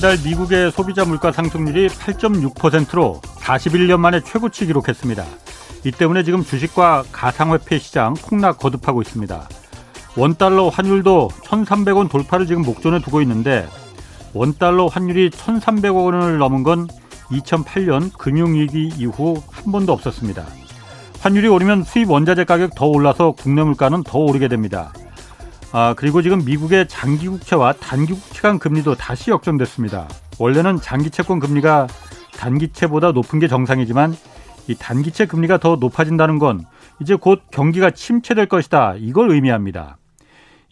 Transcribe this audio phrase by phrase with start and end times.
[0.00, 5.22] 지난달 미국의 소비자 물가 상승률이 8.6%로 41년 만에 최고치 기록했습니다.
[5.84, 9.46] 이 때문에 지금 주식과 가상화폐 시장 폭락 거듭하고 있습니다.
[10.16, 13.68] 원달러 환율도 1,300원 돌파를 지금 목전에 두고 있는데
[14.32, 16.88] 원달러 환율이 1,300억 원을 넘은 건
[17.28, 20.46] 2008년 금융위기 이후 한 번도 없었습니다.
[21.20, 24.94] 환율이 오르면 수입 원자재 가격 더 올라서 국내 물가는 더 오르게 됩니다.
[25.72, 30.08] 아, 그리고 지금 미국의 장기 국채와 단기 국채 간 금리도 다시 역전됐습니다.
[30.40, 31.86] 원래는 장기 채권 금리가
[32.32, 34.14] 단기채보다 높은 게 정상이지만
[34.66, 36.64] 이 단기채 금리가 더 높아진다는 건
[37.00, 38.94] 이제 곧 경기가 침체될 것이다.
[38.98, 39.96] 이걸 의미합니다.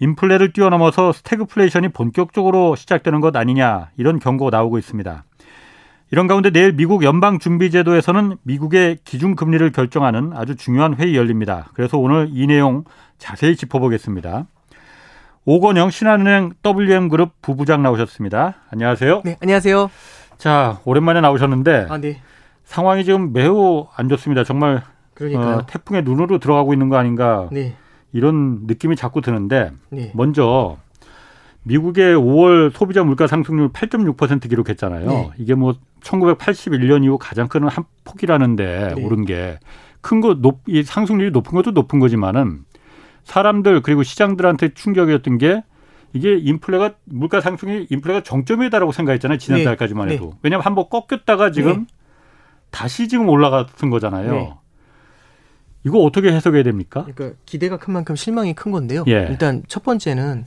[0.01, 5.25] 인플레를 뛰어넘어서 스태그플레이션이 본격적으로 시작되는 것 아니냐 이런 경고가 나오고 있습니다.
[6.11, 11.67] 이런 가운데 내일 미국 연방준비제도에서는 미국의 기준금리를 결정하는 아주 중요한 회의 열립니다.
[11.75, 12.85] 그래서 오늘 이 내용
[13.19, 14.47] 자세히 짚어보겠습니다.
[15.53, 18.57] 오건영 신한은행 WM그룹 부부장 나오셨습니다.
[18.71, 19.23] 안녕하세요.
[19.25, 19.91] 네, 안녕하세요.
[20.37, 22.21] 자, 오랜만에 나오셨는데 아, 네.
[22.65, 24.45] 상황이 지금 매우 안 좋습니다.
[24.45, 24.83] 정말.
[25.37, 27.77] 어, 태풍의 눈으로 들어가고 있는 거 아닌가 네.
[28.13, 30.13] 이런 느낌이 자꾸 드는데 네.
[30.15, 30.77] 먼저
[31.63, 35.09] 미국의 5월 소비자 물가 상승률 8.6% 기록했잖아요.
[35.09, 35.31] 네.
[35.39, 39.03] 이게 뭐 1981년 이후 가장 큰 한 폭이라는데 네.
[39.03, 39.59] 오른 게
[40.01, 42.61] 큰 거 높, 이 상승률이 높은 것도 높은 거지만은
[43.29, 45.63] 사람들 그리고 시장들한테 충격이었던 게
[46.15, 49.39] 이게 인플레가 물가 상승이 인플레가 정점이다라고 생각했잖아요.
[49.39, 49.45] 네.
[49.45, 50.31] 지난달까지만 해도.
[50.33, 50.39] 네.
[50.43, 51.87] 왜냐하면 한 번 꺾였다가 지금 네.
[52.71, 54.33] 다시 지금 올라갔던 거잖아요.
[54.33, 54.55] 네.
[55.85, 57.05] 이거 어떻게 해석해야 됩니까?
[57.13, 59.05] 그러니까 기대가 큰 만큼 실망이 큰 건데요.
[59.09, 59.27] 예.
[59.31, 60.47] 일단 첫 번째는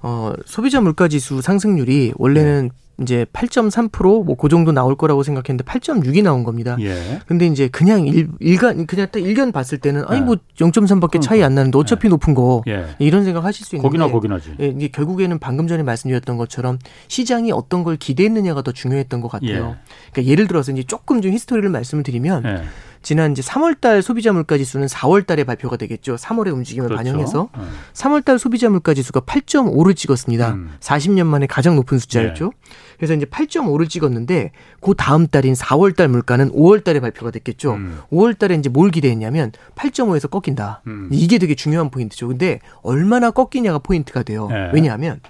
[0.00, 2.83] 어, 소비자 물가 지수 상승률이 원래는 네.
[3.00, 6.76] 이제 8.3%뭐 그 정도 나올 거라고 생각했는데 8.6이 나온 겁니다.
[6.80, 7.20] 예.
[7.26, 10.26] 근데 이제 그냥 일, 일간 그냥 딱 일견 봤을 때는 아니 네.
[10.26, 12.86] 뭐 0.3밖에 차이 안 나는데 어차피 높은 거 예.
[12.98, 14.54] 이런 생각 하실 수 있는데 거기나 거기나지.
[14.60, 19.76] 예, 이게 결국에는 방금 전에 말씀드렸던 것처럼 시장이 어떤 걸 기대했느냐가 더 중요했던 것 같아요.
[19.80, 20.12] 예.
[20.12, 22.62] 그러니까 예를 들어서 이제 조금 좀 history를 말씀을 드리면 예.
[23.04, 26.16] 지난 이제 3월달 소비자 물가 지수는 4월달에 발표가 되겠죠.
[26.16, 27.04] 3월의 움직임을 그렇죠.
[27.04, 27.68] 반영해서 어.
[27.92, 30.54] 3월달 소비자 물가 지수가 8.5를 찍었습니다.
[30.54, 30.72] 음.
[30.80, 32.52] 40년 만에 가장 높은 숫자였죠.
[32.96, 37.74] 그래서 이제 8.5를 찍었는데 그 다음 달인 4월 달 물가는 5월 달에 발표가 됐겠죠.
[37.74, 37.98] 음.
[38.12, 40.82] 5월 달에 이제 뭘 기대했냐면 8.5에서 꺾인다.
[40.86, 41.08] 음.
[41.12, 42.28] 이게 되게 중요한 포인트죠.
[42.28, 44.48] 근데 얼마나 꺾이냐가 포인트가 돼요.
[44.48, 44.70] 네.
[44.72, 45.20] 왜냐하면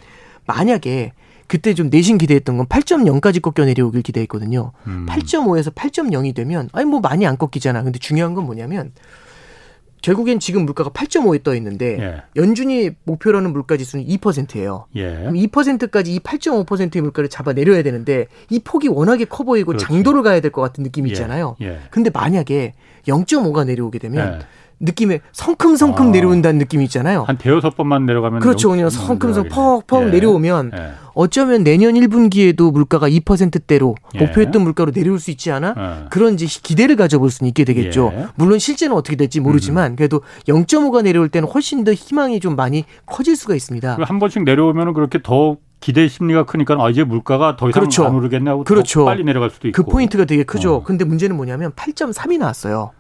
[0.47, 1.13] 만약에
[1.47, 4.73] 그때 좀 내신 기대했던 건 8.0까지 꺾여 내려오길 기대했거든요.
[4.87, 5.07] 음.
[5.09, 7.83] 8.5에서 8.0이 되면 아니 뭐 많이 안 꺾이잖아.
[7.83, 8.93] 근데 중요한 건 뭐냐면
[10.05, 12.23] 결국엔 지금 물가가 8.5에 떠 있는데 예.
[12.37, 14.85] 연준이 목표로는 물가 지수는 2%예요.
[14.97, 15.17] 예.
[15.17, 19.87] 그럼 2%까지 이 8.5%의 물가를 잡아 내려야 되는데 이 폭이 워낙에 커 보이고 그렇지.
[19.87, 21.13] 장도를 가야 될 것 같은 느낌이 예.
[21.15, 21.57] 있잖아요.
[21.63, 21.79] 예.
[21.91, 22.75] 근데 만약에
[23.07, 24.47] 0.5가 내려오게 되면 예.
[24.81, 26.11] 느낌에 성큼성큼 아.
[26.11, 27.23] 내려온다는 느낌이 있잖아요.
[27.27, 28.71] 한 대여섯 번만 내려가면 그렇죠.
[28.71, 29.49] 영- 그냥 성큼성.
[29.49, 30.11] 퍽퍽 예.
[30.11, 30.91] 내려오면 예.
[31.15, 34.19] 어쩌면 내년 1분기에도 물가가 2%대로 예.
[34.19, 35.75] 목표했던 물가로 내려올 수 있지 않아?
[35.79, 36.09] 예.
[36.11, 38.11] 그런 이제 기대를 가져볼 수는 있게 되겠죠.
[38.15, 38.19] 예.
[38.23, 38.29] 음.
[38.35, 43.37] 물론 실제는 어떻게 될지 모르지만 그래도 0.5가 내려올 때는 훨씬 더 희망이 좀 많이 커질
[43.37, 43.99] 수가 있습니다.
[44.01, 48.07] 한 번씩 내려오면은 그렇게 더 기대 심리가 크니까 아 이제 물가가 더 이상 그렇죠.
[48.07, 49.01] 안 오르겠네 하고 그렇죠.
[49.01, 49.85] 더 빨리 내려갈 수도 있고.
[49.85, 50.77] 그 포인트가 되게 크죠.
[50.77, 50.83] 어.
[50.83, 52.93] 근데 문제는 뭐냐면 8.3이 나왔어요.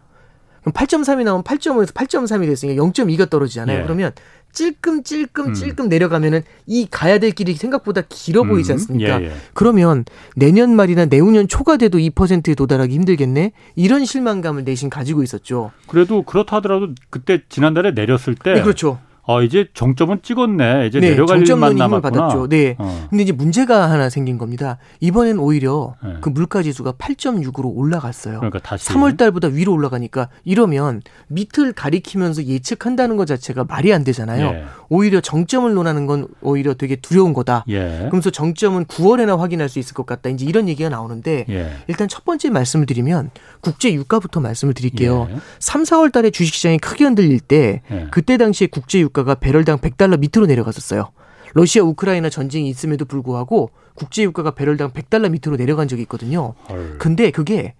[0.60, 3.78] 그럼 8.3이 나오면 8.5에서 8.3이 됐으니까 0.2가 떨어지잖아요.
[3.78, 3.82] 예.
[3.84, 4.12] 그러면
[4.52, 5.54] 찔끔찔끔 음.
[5.54, 9.22] 찔끔 내려가면은 이 가야 될 길이 생각보다 길어 보이지 음, 않습니까?
[9.22, 9.32] 예, 예.
[9.54, 10.04] 그러면
[10.36, 13.52] 내년 말이나 내후년 초가 돼도 2%에 도달하기 힘들겠네?
[13.76, 15.70] 이런 실망감을 내심 가지고 있었죠.
[15.86, 18.98] 그래도 그렇다 하더라도 그때 지난달에 내렸을 때 네, 그렇죠.
[19.26, 20.86] 아 이제 정점은 찍었네.
[20.86, 22.00] 이제 네, 내려갈 일만 남았구나.
[22.00, 22.48] 받았죠.
[22.48, 22.76] 네.
[22.78, 23.06] 어.
[23.08, 24.76] 근데 이제 문제가 하나 생긴 겁니다.
[25.00, 26.16] 이번엔 오히려 네.
[26.20, 28.36] 그 물가 지수가 8.6으로 올라갔어요.
[28.36, 34.46] 그러니까 다시 3월 달보다 위로 올라가니까 이러면 밑을 가리키면서 예측한다는 것 자체가 말이 안 되잖아요.
[34.46, 34.64] 예.
[34.90, 37.64] 오히려 정점을 논하는 건 오히려 되게 두려운 거다.
[37.68, 38.00] 예.
[38.00, 40.28] 그러면서 정점은 9월에나 확인할 수 있을 것 같다.
[40.28, 41.70] 이제 이런 얘기가 나오는데 예.
[41.86, 43.30] 일단 첫 번째 말씀을 드리면
[43.62, 45.28] 국제 유가부터 말씀을 드릴게요.
[45.30, 45.36] 예.
[45.60, 48.08] 3, 4월 달에 주식 시장이 크게 흔들릴 때 예.
[48.10, 51.10] 그때 당시에 국제 유가 가 배럴당 100달러 밑으로 내려갔었어요.
[51.54, 56.54] 러시아 우크라이나 전쟁이 있음에도 불구하고 국제 유가가 배럴당 100달러 밑으로 내려간 적이 있거든요.
[56.68, 56.98] 헐.
[56.98, 57.74] 근데 그게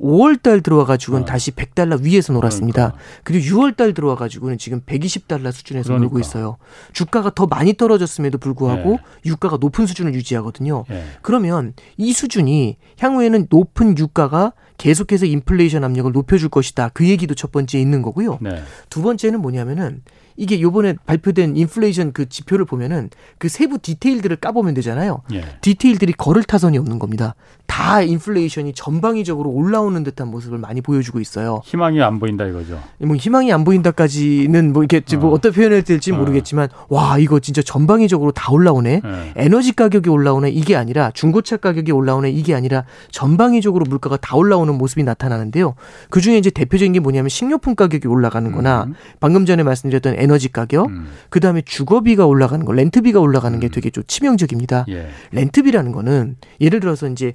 [0.00, 1.26] 5월 달 들어와 가지고는 어.
[1.26, 2.92] 다시 100달러 위에서 놀았습니다.
[2.92, 2.98] 그러니까.
[3.22, 6.04] 그리고 6월 달 들어와 가지고는 지금 120달러 수준에서 그러니까.
[6.04, 6.56] 놀고 있어요.
[6.92, 8.98] 주가가 더 많이 떨어졌음에도 불구하고 네.
[9.26, 10.84] 유가가 높은 수준을 유지하거든요.
[10.90, 11.04] 예.
[11.22, 16.90] 그러면 이 수준이 향후에는 높은 유가가 계속해서 인플레이션 압력을 높여줄 것이다.
[16.94, 18.38] 그 얘기도 첫 번째 있는 거고요.
[18.40, 18.62] 네.
[18.88, 20.02] 두 번째는 뭐냐면은
[20.40, 25.20] 이게 요번에 발표된 인플레이션 그 지표를 보면은 그 세부 디테일들을 까보면 되잖아요.
[25.34, 25.44] 예.
[25.60, 27.34] 디테일들이 걸을 타선이 없는 겁니다.
[27.66, 31.60] 다 인플레이션이 전방위적으로 올라오는 듯한 모습을 많이 보여주고 있어요.
[31.64, 32.82] 희망이 안 보인다 이거죠.
[32.98, 35.34] 뭐 희망이 안 보인다까지는 뭐 이렇게 뭐 어.
[35.34, 36.16] 어떻게 표현해야 될지 어.
[36.16, 39.02] 모르겠지만 와 이거 진짜 전방위적으로 다 올라오네.
[39.04, 39.32] 예.
[39.36, 45.04] 에너지 가격이 올라오네 이게 아니라 중고차 가격이 올라오네 이게 아니라 전방위적으로 물가가 다 올라오는 모습이
[45.04, 45.74] 나타나는데요.
[46.08, 48.94] 그 중에 이제 대표적인 게 뭐냐면 식료품 가격이 올라가는거나 음.
[49.20, 51.06] 방금 전에 말씀드렸던 에너지 가격, 음.
[51.28, 53.70] 그 다음에 주거비가 올라가는 거, 렌트비가 올라가는 게 음.
[53.70, 54.86] 되게 좀 치명적입니다.
[54.88, 55.08] 예.
[55.32, 57.34] 렌트비라는 거는 예를 들어서 이제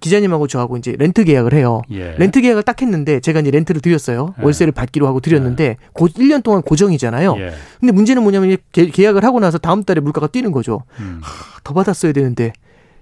[0.00, 1.82] 기자님하고 저하고 이제 렌트 계약을 해요.
[1.92, 2.16] 예.
[2.18, 4.34] 렌트 계약을 딱 했는데 제가 이제 렌트를 드렸어요.
[4.38, 4.42] 예.
[4.44, 7.36] 월세를 받기로 하고 드렸는데 고 1년 동안 고정이잖아요.
[7.38, 7.52] 예.
[7.78, 10.82] 근데 문제는 뭐냐면 계- 계약을 하고 나서 다음 달에 물가가 뛰는 거죠.
[10.98, 11.20] 음.
[11.62, 12.52] 더 받았어야 되는데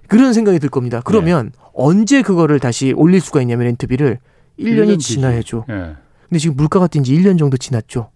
[0.07, 1.01] 그런 생각이 들 겁니다.
[1.03, 4.19] 그러면 언제 그거를 다시 올릴 수가 있냐면 렌트비를
[4.59, 5.65] 1년이 년 지나야죠.
[5.69, 5.95] 예.
[6.29, 8.09] 근데 지금 물가가 뛴 지 1년 정도 지났죠.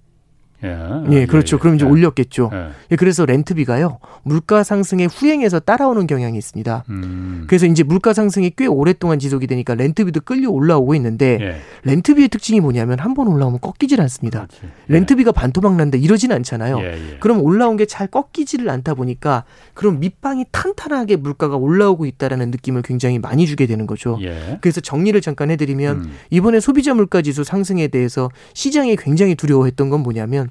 [0.63, 0.77] 예.
[1.11, 1.59] 예, 그렇죠.
[1.59, 1.89] 그럼 이제 예.
[1.89, 2.49] 올렸겠죠.
[2.53, 2.69] 예.
[2.91, 3.99] 예, 그래서 렌트비가요.
[4.23, 6.83] 물가 상승에 후행해서 따라오는 경향이 있습니다.
[6.89, 7.43] 음.
[7.47, 11.55] 그래서 이제 물가 상승이 꽤 오랫동안 지속이 되니까 렌트비도 끌려 올라오고 있는데 예.
[11.83, 14.47] 렌트비의 특징이 뭐냐면 한 번 올라오면 꺾이질 않습니다.
[14.89, 16.79] 렌트비가 반토막 난다 이러진 않잖아요.
[16.79, 16.83] 예.
[16.93, 17.17] 예.
[17.19, 19.43] 그럼 올라온 게 잘 꺾이지를 않다 보니까
[19.73, 24.19] 그럼 밑방이 탄탄하게 물가가 올라오고 있다라는 느낌을 굉장히 많이 주게 되는 거죠.
[24.21, 24.57] 예.
[24.61, 26.11] 그래서 정리를 잠깐 해드리면 음.
[26.29, 30.46] 이번에 소비자 물가 지수 상승에 대해서 시장이 굉장히 두려워했던 건 뭐냐면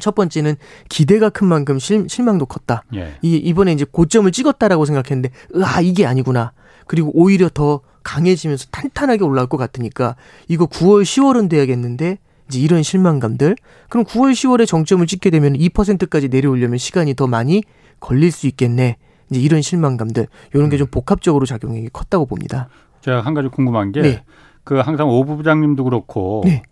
[0.00, 0.56] 첫 번째는
[0.88, 2.84] 기대가 큰 만큼 실, 실망도 컸다.
[2.94, 3.14] 예.
[3.22, 6.52] 이 이번에 이제 고점을 찍었다라고 생각했는데 으아 이게 아니구나.
[6.86, 10.16] 그리고 오히려 더 강해지면서 탄탄하게 올라올 것 같으니까
[10.48, 12.18] 이거 9월 10월은 돼야겠는데
[12.48, 13.54] 이제 이런 실망감들.
[13.88, 17.62] 그럼 9월 10월에 정점을 찍게 되면 2%까지 내려오려면 시간이 더 많이
[18.00, 18.96] 걸릴 수 있겠네.
[19.30, 22.68] 이제 이런 실망감들 이런 게 좀 복합적으로 작용이 컸다고 봅니다.
[23.02, 24.22] 제가 한 가지 궁금한 게 네.
[24.64, 26.62] 그 항상 오 부장님도 그렇고 네.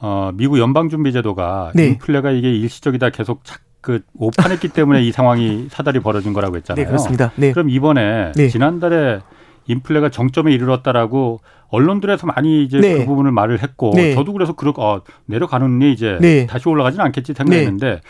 [0.00, 1.88] 어, 미국 연방준비제도가 네.
[1.88, 6.84] 인플레가 이게 일시적이다 계속 착, 그 오판했기 때문에 이 상황이 사달이 벌어진 거라고 했잖아요.
[6.84, 7.32] 네 그렇습니다.
[7.36, 7.52] 네.
[7.52, 8.48] 그럼 이번에 네.
[8.48, 9.20] 지난달에
[9.66, 12.98] 인플레가 정점에 이르렀다라고 언론들에서 많이 이제 네.
[12.98, 14.14] 그 부분을 말을 했고 네.
[14.14, 16.46] 저도 그래서 그러 어, 내려가는니 이제 네.
[16.46, 18.00] 다시 올라가지는 않겠지 생각했는데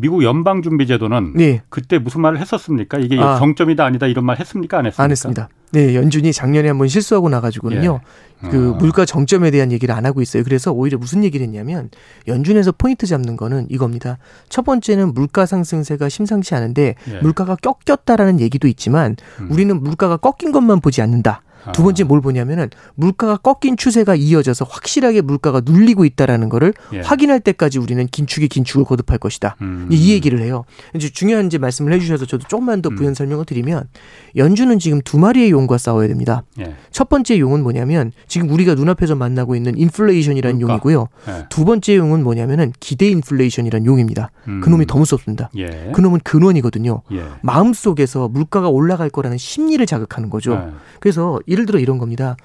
[0.00, 1.60] 미국 연방준비제도는 네.
[1.68, 2.98] 그때 무슨 말을 했었습니까?
[2.98, 3.36] 이게 아.
[3.38, 4.78] 정점이다 아니다 이런 말 했습니까?
[4.78, 5.02] 안 했습니까?
[5.02, 5.48] 안 했습니다.
[5.72, 8.00] 네, 연준이 작년에 한번 실수하고 나가지고는요.
[8.48, 8.78] 그 아.
[8.78, 10.44] 물가 정점에 대한 얘기를 안 하고 있어요.
[10.44, 11.90] 그래서 오히려 무슨 얘기를 했냐면
[12.28, 14.18] 연준에서 포인트 잡는 거는 이겁니다.
[14.48, 17.18] 첫 번째는 물가 상승세가 심상치 않은데 예.
[17.20, 19.50] 물가가 꺾였다라는 얘기도 있지만 음.
[19.50, 21.42] 우리는 물가가 꺾인 것만 보지 않는다.
[21.72, 27.00] 두 번째 뭘 보냐면은 물가가 꺾인 추세가 이어져서 확실하게 물가가 눌리고 있다라는 거를 예.
[27.00, 29.56] 확인할 때까지 우리는 긴축에 긴축을 거듭할 것이다.
[29.60, 29.88] 음.
[29.90, 30.64] 이 얘기를 해요.
[30.94, 32.96] 이제 중요한 이제 말씀을 해주셔서 저도 조금만 더 음.
[32.96, 33.88] 부연 설명을 드리면
[34.36, 36.42] 연준은 지금 두 마리의 용과 싸워야 됩니다.
[36.58, 36.74] 예.
[36.90, 40.72] 첫 번째 용은 뭐냐면 지금 우리가 눈앞에서 만나고 있는 인플레이션이라는 물가.
[40.72, 41.08] 용이고요.
[41.28, 41.46] 예.
[41.48, 44.30] 두 번째 용은 뭐냐면은 기대 인플레이션이라는 용입니다.
[44.48, 44.60] 음.
[44.60, 45.50] 그놈이 더 무섭습니다.
[45.56, 45.90] 예.
[45.94, 47.02] 그놈은 근원이거든요.
[47.12, 47.24] 예.
[47.42, 50.52] 마음 속에서 물가가 올라갈 거라는 심리를 자극하는 거죠.
[50.52, 50.72] 예.
[51.00, 52.36] 그래서 예를 들어 이런 겁니다.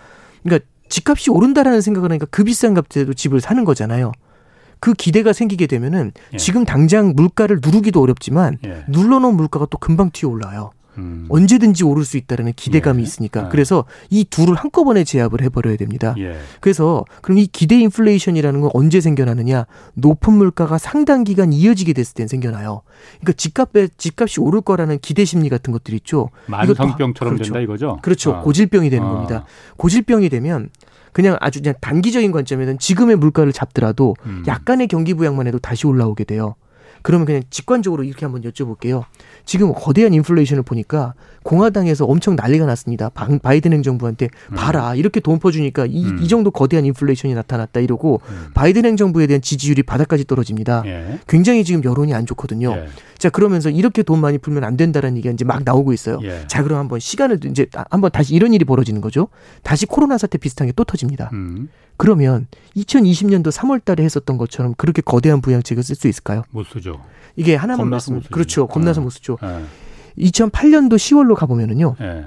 [0.44, 4.12] 그러니까 집값이 오른다라는 생각을 하니까 그 비싼 값에도 집을 사는 거잖아요.
[4.80, 6.38] 그 기대가 생기게 되면은 예.
[6.38, 8.84] 지금 당장 물가를 누르기도 어렵지만 예.
[8.90, 10.72] 눌러놓은 물가가 또 금방 튀어 올라요.
[10.98, 11.26] 음.
[11.30, 13.04] 언제든지 오를 수 있다는 기대감이 예.
[13.04, 13.46] 있으니까.
[13.46, 13.50] 예.
[13.50, 16.16] 그래서 이 둘을 한꺼번에 제압을 해버려야 됩니다.
[16.18, 16.38] 예.
[16.60, 19.66] 그래서 그럼 이 기대 인플레이션이라는 건 언제 생겨나느냐?
[19.96, 22.82] 높은 물가가 상당 기간 이어지게 됐을 땐 생겨나요.
[23.22, 26.30] 그러니까 집값에 집값이 오를 거라는 기대 심리 같은 것들 있죠.
[26.48, 27.54] 만성병처럼 그렇죠.
[27.54, 28.00] 된다 이거죠?
[28.02, 28.34] 그렇죠.
[28.34, 28.42] 아.
[28.42, 29.10] 고질병이 되는 아.
[29.10, 29.46] 겁니다.
[29.78, 30.70] 고질병이 되면
[31.12, 34.44] 그냥 아주 그냥 단기적인 관점에는 지금의 물가를 잡더라도 음.
[34.48, 36.56] 약간의 경기 부양만 해도 다시 올라오게 돼요.
[37.04, 39.04] 그러면 그냥 직관적으로 이렇게 한번 여쭤볼게요.
[39.46, 43.10] 지금 거대한 인플레이션을 보니까 공화당에서 엄청 난리가 났습니다.
[43.10, 46.20] 방- 바이든 행정부한테 봐라 이렇게 돈 퍼주니까 이, 음.
[46.22, 48.48] 이 정도 거대한 인플레이션이 나타났다 이러고 음.
[48.54, 50.84] 바이든 행정부에 대한 지지율이 바닥까지 떨어집니다.
[50.86, 51.20] 예.
[51.28, 52.72] 굉장히 지금 여론이 안 좋거든요.
[52.72, 52.88] 예.
[53.18, 56.20] 자 그러면서 이렇게 돈 많이 풀면 안 된다라는 얘기가 이제 막 나오고 있어요.
[56.24, 56.46] 예.
[56.48, 59.28] 자 그럼 한번 시간을 이제 한번 다시 이런 일이 벌어지는 거죠.
[59.64, 61.30] 다시 코로나 사태 비슷한 게 또 터집니다.
[61.94, 61.98] 음.
[61.98, 66.44] 그러면 2020년도 3월 달에 했었던 것처럼 그렇게 거대한 부양책을 쓸 수 있을까요?
[66.52, 67.02] 못 쓰죠.
[67.36, 68.22] 이게 하나만 말씀.
[68.22, 68.68] 그렇죠.
[68.68, 69.04] 겁나서 어.
[69.04, 69.38] 못 쓰죠.
[69.44, 69.64] 예.
[70.18, 71.96] 2008년도 10월로 가보면은요.
[72.02, 72.26] 예.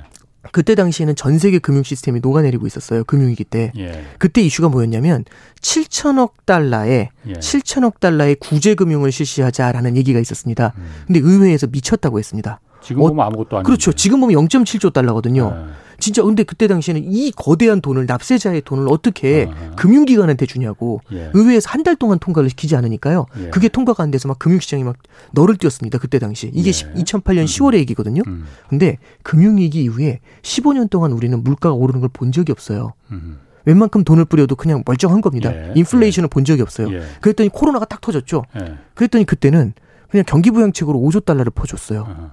[0.53, 3.05] 그때 당시에는 전 세계 금융 시스템이 녹아내리고 있었어요.
[3.05, 3.73] 금융위기 때.
[3.79, 4.05] 예.
[4.19, 5.25] 그때 이슈가 뭐였냐면
[5.61, 7.33] 7천억 달러의 예.
[7.33, 10.73] 7천억 달러의 구제 금융을 실시하자라는 얘기가 있었습니다.
[10.79, 10.87] 음.
[11.07, 12.61] 근데 의회에서 미쳤다고 했습니다.
[12.81, 13.67] 지금 어, 보면 아무것도 아니죠.
[13.67, 13.93] 그렇죠.
[13.93, 15.53] 지금 보면 0.7조 달러거든요.
[15.69, 15.73] 예.
[15.99, 19.75] 진짜 근데 그때 당시에는 이 거대한 돈을 납세자의 돈을 어떻게 아.
[19.77, 21.31] 금융기관한테 주냐고 예.
[21.33, 23.27] 의회에서 한 달 동안 통과를 시키지 않으니까요.
[23.41, 23.51] 예.
[23.51, 24.97] 그게 통과가 안 돼서 막 금융시장이 막
[25.33, 25.99] 너를 뛰었습니다.
[25.99, 26.73] 그때 당시 이게 예.
[26.73, 27.45] 2008년 음.
[27.47, 28.23] 10월의 얘기거든요.
[28.27, 28.45] 음.
[28.69, 32.93] 근데 금융위기 이후에 15년 동안 우리는 물가가 오르는 걸 본 적이 없어요.
[33.13, 33.39] 음.
[33.65, 35.53] 웬만큼 돈을 뿌려도 그냥 멀쩡한 겁니다.
[35.53, 35.73] 예.
[35.77, 36.93] 인플레이션을 본 적이 없어요.
[36.93, 37.03] 예.
[37.21, 38.45] 그랬더니 코로나가 딱 터졌죠.
[38.61, 38.75] 예.
[38.95, 39.73] 그랬더니 그때는
[40.11, 42.05] 그냥 경기 부양책으로 5조 달러를 퍼줬어요.
[42.09, 42.31] 어.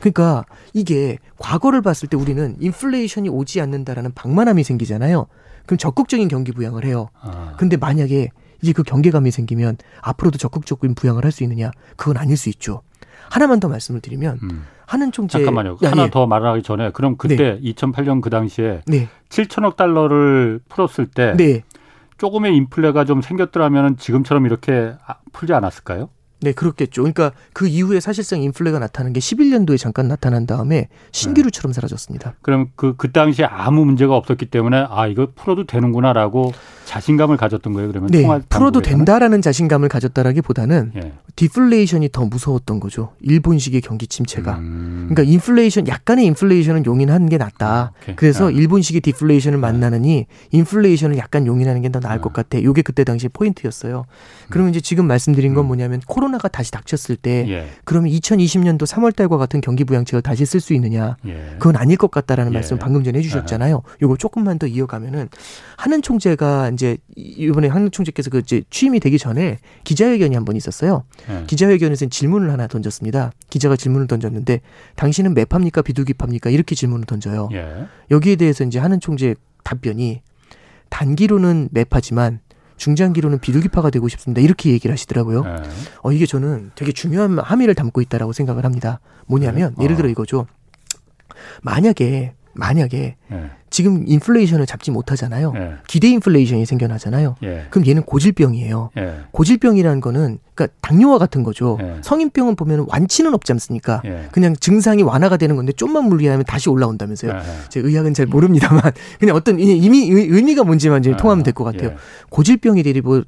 [0.00, 5.26] 그러니까 이게 과거를 봤을 때 우리는 인플레이션이 오지 않는다라는 방만함이 생기잖아요.
[5.66, 7.08] 그럼 적극적인 경기 부양을 해요.
[7.20, 7.54] 아.
[7.58, 8.30] 근데 만약에
[8.62, 11.70] 이제 그 경계감이 생기면 앞으로도 적극적인 부양을 할 수 있느냐?
[11.96, 12.82] 그건 아닐 수 있죠.
[13.30, 14.64] 하나만 더 말씀을 드리면 음.
[14.86, 15.78] 하는 총재 잠깐만요.
[15.82, 16.10] 야, 하나 예.
[16.10, 21.62] 더 말하기 전에 그럼 그때 2008년 그 당시에 네, 7천억 달러를 풀었을 때 네,
[22.18, 26.08] 조금의 인플레가 좀 생겼더라면 지금처럼 이렇게 아- 풀지 않았을까요?
[26.40, 27.02] 네, 그렇겠죠.
[27.02, 32.34] 그러니까 그 이후에 사실상 인플레가 나타난 게 11년도에 잠깐 나타난 다음에 신기루처럼 사라졌습니다.
[32.42, 36.52] 그럼 그, 그 당시에 아무 문제가 없었기 때문에 아, 이거 풀어도 되는구나라고
[36.84, 37.88] 자신감을 가졌던 거예요.
[37.88, 38.80] 그러면 네, 풀어도?
[38.80, 41.12] 된다라는 자신감을 가졌다라기 보다는 예.
[41.34, 43.12] 디플레이션이 더 무서웠던 거죠.
[43.20, 44.58] 일본식의 경기 침체가.
[44.58, 45.08] 음.
[45.10, 47.92] 그러니까 인플레이션 약간의 인플레이션은 용인하는 게 낫다.
[48.02, 48.16] 오케이.
[48.16, 48.50] 그래서 아.
[48.50, 52.62] 일본식의 디플레이션을 만나느니 인플레이션을 약간 용인하는 게 더 나을 것 같아.
[52.62, 54.06] 요게 그때 당시 포인트였어요.
[54.50, 55.66] 그러면 이제 지금 말씀드린 건 음.
[55.68, 57.66] 뭐냐면 코로 나가 다시 닥쳤을 때 예.
[57.84, 61.16] 그러면 2020년도 3월 달과 같은 경기 부양책을 다시 쓸 수 있느냐?
[61.26, 61.54] 예.
[61.58, 62.54] 그건 아닐 것 같다라는 예.
[62.56, 63.82] 말씀 방금 전에 해주셨잖아요.
[64.02, 65.28] 요거 조금만 더 이어가면은
[65.76, 71.04] 하는 총재가 이제 이번에 하는 총재께서 그 이제 취임이 되기 전에 기자회견이 한 번 있었어요.
[71.28, 71.44] 예.
[71.46, 73.32] 기자회견에서 질문을 하나 던졌습니다.
[73.50, 74.60] 기자가 질문을 던졌는데
[74.94, 77.48] 당신은 매파입니까 비둘기파입니까 이렇게 질문을 던져요.
[77.52, 77.86] 예.
[78.10, 80.22] 여기에 대해서 이제 하는 총재 답변이
[80.88, 82.40] 단기로는 매파지만
[82.76, 84.40] 중장기로는 비둘기파가 되고 싶습니다.
[84.40, 85.44] 이렇게 얘기를 하시더라고요.
[85.46, 85.62] 예.
[86.02, 89.00] 어 이게 저는 되게 중요한 함의를 담고 있다라고 생각을 합니다.
[89.26, 89.74] 뭐냐면?
[89.80, 89.96] 예를 어.
[89.96, 90.46] 들어 이거죠.
[91.62, 93.50] 만약에 만약에 예.
[93.70, 95.52] 지금 인플레이션을 잡지 못하잖아요.
[95.56, 95.74] 예.
[95.86, 97.36] 기대 인플레이션이 생겨나잖아요.
[97.42, 97.66] 예.
[97.70, 98.90] 그럼 얘는 고질병이에요.
[98.96, 99.20] 예.
[99.32, 101.76] 고질병이라는 거는 그러니까 당뇨와 같은 거죠.
[101.82, 101.96] 예.
[102.02, 104.00] 성인병은 보면 완치는 없지 않습니까?
[104.06, 104.26] 예.
[104.32, 107.30] 그냥 증상이 완화가 되는 건데 좀만 물리하면 다시 올라온다면서요.
[107.32, 107.40] 예.
[107.68, 108.80] 제 의학은 잘 모릅니다만
[109.20, 111.90] 그냥 어떤 이- 이미 의- 의미가 뭔지만 이제 통하면 될 것 같아요.
[111.90, 111.96] 예.
[112.30, 112.82] 고질병이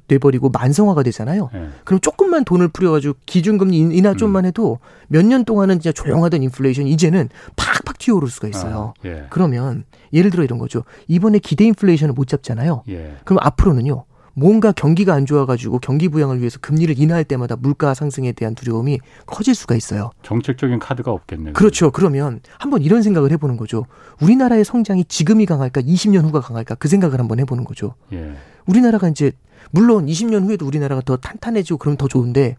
[0.07, 1.49] 돼버리고 만성화가 되잖아요.
[1.53, 1.67] 예.
[1.85, 6.87] 그럼 조금만 돈을 뿌려가지고 기준금리 인- 인하 좀만 해도 몇 년 동안은 진짜 조용하던 인플레이션
[6.87, 8.93] 이제는 팍팍 튀어오를 수가 있어요.
[9.03, 9.25] 아, 예.
[9.29, 9.83] 그러면
[10.13, 10.83] 예를 들어 이런 거죠.
[11.07, 12.83] 이번에 기대 인플레이션을 못 잡잖아요.
[12.89, 13.13] 예.
[13.25, 14.05] 그럼 앞으로는요.
[14.33, 19.55] 뭔가 경기가 안 좋아가지고 경기 부양을 위해서 금리를 인하할 때마다 물가 상승에 대한 두려움이 커질
[19.55, 20.11] 수가 있어요.
[20.23, 21.53] 정책적인 카드가 없겠네요.
[21.53, 21.91] 그렇죠.
[21.91, 23.85] 그러면 한번 이런 생각을 해보는 거죠.
[24.21, 27.95] 우리나라의 성장이 지금이 강할까, 20년 후가 강할까 그 생각을 한번 해보는 거죠.
[28.13, 28.33] 예.
[28.65, 29.31] 우리나라가 이제
[29.71, 32.55] 물론 20년 후에도 우리나라가 더 탄탄해지고 그러면 더 좋은데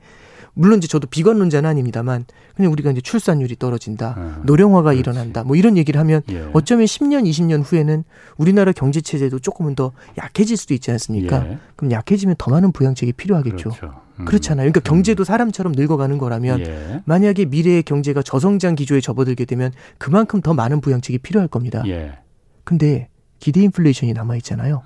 [0.54, 5.00] 물론 이제 저도 비관론자는 아닙니다만 그냥 우리가 이제 출산율이 떨어진다, 어, 노령화가 그렇지.
[5.00, 6.48] 일어난다, 뭐 이런 얘기를 하면 예.
[6.52, 8.04] 어쩌면 10년, 20년 후에는
[8.36, 11.46] 우리나라 경제 체제도 조금은 더 약해질 수도 있지 않습니까?
[11.48, 11.58] 예.
[11.76, 13.70] 그럼 약해지면 더 많은 부양책이 필요하겠죠.
[13.70, 14.00] 그렇죠.
[14.18, 14.24] 음.
[14.26, 14.70] 그렇잖아요.
[14.70, 17.02] 그러니까 경제도 사람처럼 늙어가는 거라면 예.
[17.06, 21.82] 만약에 미래의 경제가 저성장 기조에 접어들게 되면 그만큼 더 많은 부양책이 필요할 겁니다.
[21.86, 22.18] 예.
[22.64, 24.82] 근데 기대 인플레이션이 남아 있잖아요.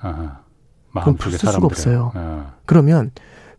[0.92, 1.58] 그럼 풀 수가.
[1.60, 2.12] 없어요.
[2.14, 2.52] 어.
[2.66, 3.10] 그러면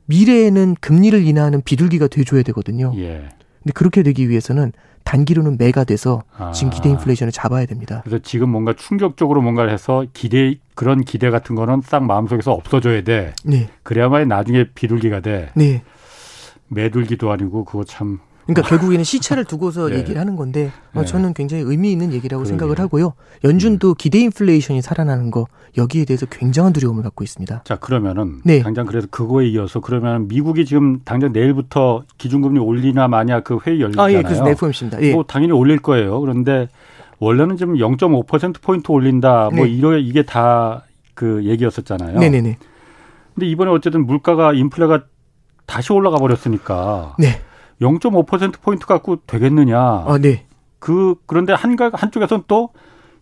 [0.06, 2.94] 미래에는 금리를 인하하는 비둘기가 돼줘야 되거든요.
[2.98, 3.30] 예.
[3.64, 6.52] 근데 그렇게 되기 위해서는 단기로는 매가 돼서 아.
[6.52, 8.02] 지금 기대 인플레이션을 잡아야 됩니다.
[8.04, 13.34] 그래서 지금 뭔가 충격적으로 뭔가를 해서 기대 그런 기대 같은 거는 싹 마음속에서 없어져야 돼.
[13.44, 15.52] 네, 그래야만 나중에 비둘기가 돼.
[15.56, 15.84] 네.
[16.68, 19.98] 매둘기도 아니고 그거 참 그러니까 결국에는 시차를 두고서 예.
[20.00, 21.06] 얘기를 하는 건데 어, 예.
[21.06, 22.56] 저는 굉장히 의미 있는 얘기라고 그러게요.
[22.56, 22.60] 음.
[22.60, 23.14] 생각을 하고요.
[23.44, 25.48] 연준도 기대 인플레이션이 살아나는 거
[25.78, 27.64] 여기에 대해서 굉장한 두려움을 갖고 있습니다.
[27.64, 28.62] 자 그러면은 네.
[28.62, 34.06] 당장 그래서 그거에 이어서 그러면 미국이 지금 당장 내일부터 기준금리 올리나 마냐 그 회의 열리잖아요.
[34.08, 35.02] 아, 예, 그래서 FOMC입니다.
[35.02, 35.14] 예.
[35.14, 36.20] 뭐 당연히 올릴 거예요.
[36.22, 36.70] 그런데
[37.20, 39.50] 원래는 지금 0.5% 포인트 올린다.
[39.54, 39.72] 뭐 네.
[39.72, 40.84] 이러 이게 다
[41.16, 42.20] 그 얘기였었잖아요.
[42.20, 42.58] 네네네.
[43.34, 45.06] 근데 이번에 어쨌든 물가가 인플레가
[45.66, 47.42] 다시 올라가 버렸으니까 네.
[47.82, 49.80] 0.5% 포인트 갖고 되겠느냐?
[49.80, 50.46] 아, 네.
[50.80, 52.70] 그 그런데 한가 한쪽에서는 또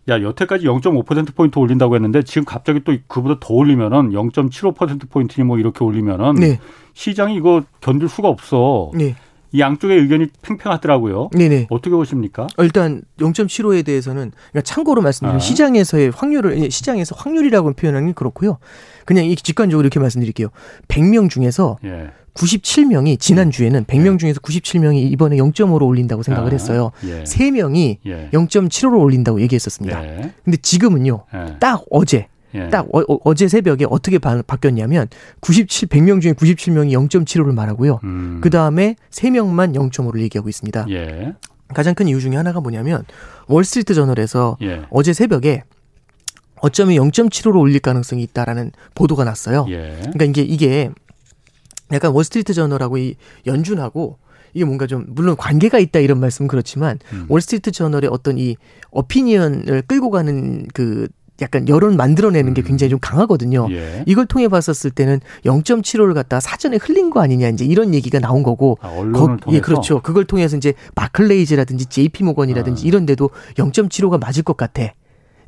[0.08, 5.58] 야, 여태까지 0.5% 포인트 올린다고 했는데 지금 갑자기 또 그보다 더 올리면은 0.75% 포인트니 뭐
[5.58, 6.60] 이렇게 올리면은 네.
[6.92, 8.90] 시장이 이거 견딜 수가 없어.
[8.94, 9.16] 네.
[9.54, 11.30] 이 양쪽의 의견이 팽팽하더라고요.
[11.32, 11.68] 네네.
[11.70, 12.48] 어떻게 보십니까?
[12.56, 15.38] 어, 일단 0.75에 대해서는 그러니까 참고로 말씀드리면 아.
[15.38, 18.58] 시장에서의 확률을 예, 시장에서 확률이라고 표현하는 게 그렇고요.
[19.04, 20.48] 그냥 이 직관적으로 이렇게 말씀드릴게요.
[20.88, 22.10] 100명 중에서 예.
[22.34, 26.90] 97명이 지난 주에는 100명 중에서 97명이 이번에 0.5로 올린다고 생각을 아, 했어요.
[27.04, 27.22] 예.
[27.22, 28.30] 3명이 예.
[28.32, 30.04] 0.75로 올린다고 얘기했었습니다.
[30.04, 30.32] 예.
[30.44, 31.26] 근데 지금은요.
[31.32, 31.56] 예.
[31.60, 32.68] 딱 어제 예.
[32.68, 35.08] 딱 어, 제 새벽에 어떻게 바, 바뀌었냐면
[35.40, 38.00] 97 100명 중에 97명이 0.75를 말하고요.
[38.04, 38.38] 음.
[38.42, 40.86] 그 다음에 3명만 0.5를 얘기하고 있습니다.
[40.90, 41.34] 예.
[41.68, 43.04] 가장 큰 이유 중에 하나가 뭐냐면
[43.48, 44.82] 월스트리트 저널에서 예.
[44.90, 45.64] 어제 새벽에
[46.60, 49.66] 어쩌면 0.75로 올릴 가능성이 있다라는 보도가 났어요.
[49.68, 49.98] 예.
[50.12, 50.90] 그러니까 이게 이게
[51.92, 54.18] 약간 월스트리트 저널하고 이 연준하고
[54.54, 57.26] 이게 뭔가 좀 물론 관계가 있다 이런 말씀은 그렇지만 음.
[57.28, 58.56] 월스트리트 저널의 어떤 이
[58.90, 61.08] 어피니언을 끌고 가는 그
[61.42, 62.64] 약간 여론 만들어내는 게 음.
[62.64, 63.66] 굉장히 좀 강하거든요.
[63.70, 64.04] 예.
[64.06, 68.78] 이걸 통해 봤었을 때는 0.75를 갖다 사전에 흘린 거 아니냐 이제 이런 얘기가 나온 거고
[68.80, 70.00] 아, 언론을 거- 통해서 예, 그렇죠.
[70.00, 72.86] 그걸 통해서 이제 마클레이즈라든지 JP 모건이라든지 아.
[72.86, 74.92] 이런 데도 0.75가 맞을 것 같아.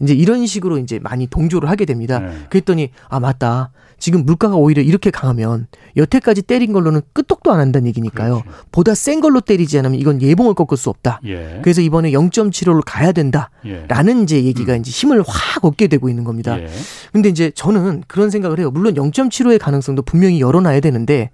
[0.01, 2.19] 이제 이런 식으로 이제 많이 동조를 하게 됩니다.
[2.19, 2.31] 네.
[2.51, 3.71] 그랬더니 아 맞다.
[3.99, 8.43] 지금 물가가 오히려 이렇게 강하면 여태까지 때린 걸로는 끄떡도 안 한다는 얘기니까요.
[8.43, 8.59] 그렇지.
[8.71, 11.21] 보다 센 걸로 때리지 않으면 이건 예봉을 꺾을 수 없다.
[11.27, 11.61] 예.
[11.63, 13.51] 그래서 이번에 0.75를 가야 된다.
[13.65, 13.85] 예.
[13.89, 16.61] 라는 이제 얘기가 이제 힘을 확 얻게 되고 있는 겁니다.
[16.61, 16.69] 예.
[17.13, 18.71] 근데 이제 저는 그런 생각을 해요.
[18.71, 21.31] 물론 0.75의 가능성도 분명히 열어놔야 되는데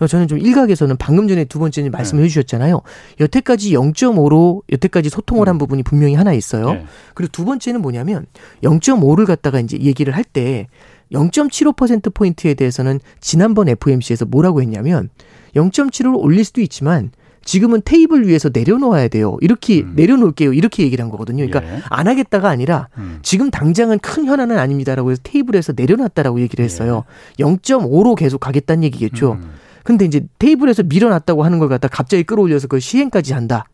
[0.00, 2.26] 어, 저는 좀 일각에서는 방금 전에 두 번째는 말씀을 네.
[2.26, 2.80] 해주셨잖아요.
[3.20, 6.70] 여태까지 0.5로 여태까지 소통을 한 부분이 분명히 하나 있어요.
[6.70, 6.84] 예.
[7.14, 8.26] 그리고 두 번째는 뭐냐면
[8.62, 10.68] 0.5를 갖다가 이제 얘기를 할때
[11.12, 15.08] 0.75% 포인트에 대해서는 지난번 FOMC에서 뭐라고 했냐면
[15.54, 17.10] 0.75를 올릴 수도 있지만
[17.46, 19.36] 지금은 테이블 위에서 내려놓아야 돼요.
[19.40, 19.92] 이렇게 음.
[19.94, 20.52] 내려놓을게요.
[20.52, 21.46] 이렇게 얘기를 한 거거든요.
[21.46, 21.80] 그러니까 예.
[21.88, 23.20] 안 하겠다가 아니라 음.
[23.22, 26.66] 지금 당장은 큰 현안은 아닙니다라고 해서 테이블에서 내려놨다라고 얘기를 예.
[26.66, 27.04] 했어요.
[27.38, 29.38] 0.5로 계속 가겠다는 얘기겠죠.
[29.40, 29.50] 음.
[29.84, 33.66] 근데 이제 테이블에서 밀어놨다고 하는 걸 갖다 갑자기 끌어올려서 그걸 시행까지 한다.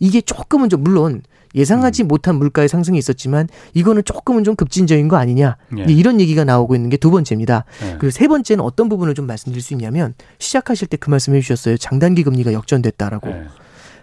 [0.00, 1.22] 이게 조금은 좀 물론
[1.54, 2.08] 예상하지 음.
[2.08, 5.56] 못한 물가의 상승이 있었지만 이거는 조금은 좀 급진적인 거 아니냐.
[5.78, 5.84] 예.
[5.92, 7.64] 이런 얘기가 나오고 있는 게 두 번째입니다.
[7.84, 7.96] 예.
[7.98, 11.76] 그리고 세 번째는 어떤 부분을 좀 말씀드릴 수 있냐면 시작하실 때 그 말씀 해 주셨어요.
[11.76, 13.28] 장단기 금리가 역전됐다라고.
[13.30, 13.42] 예.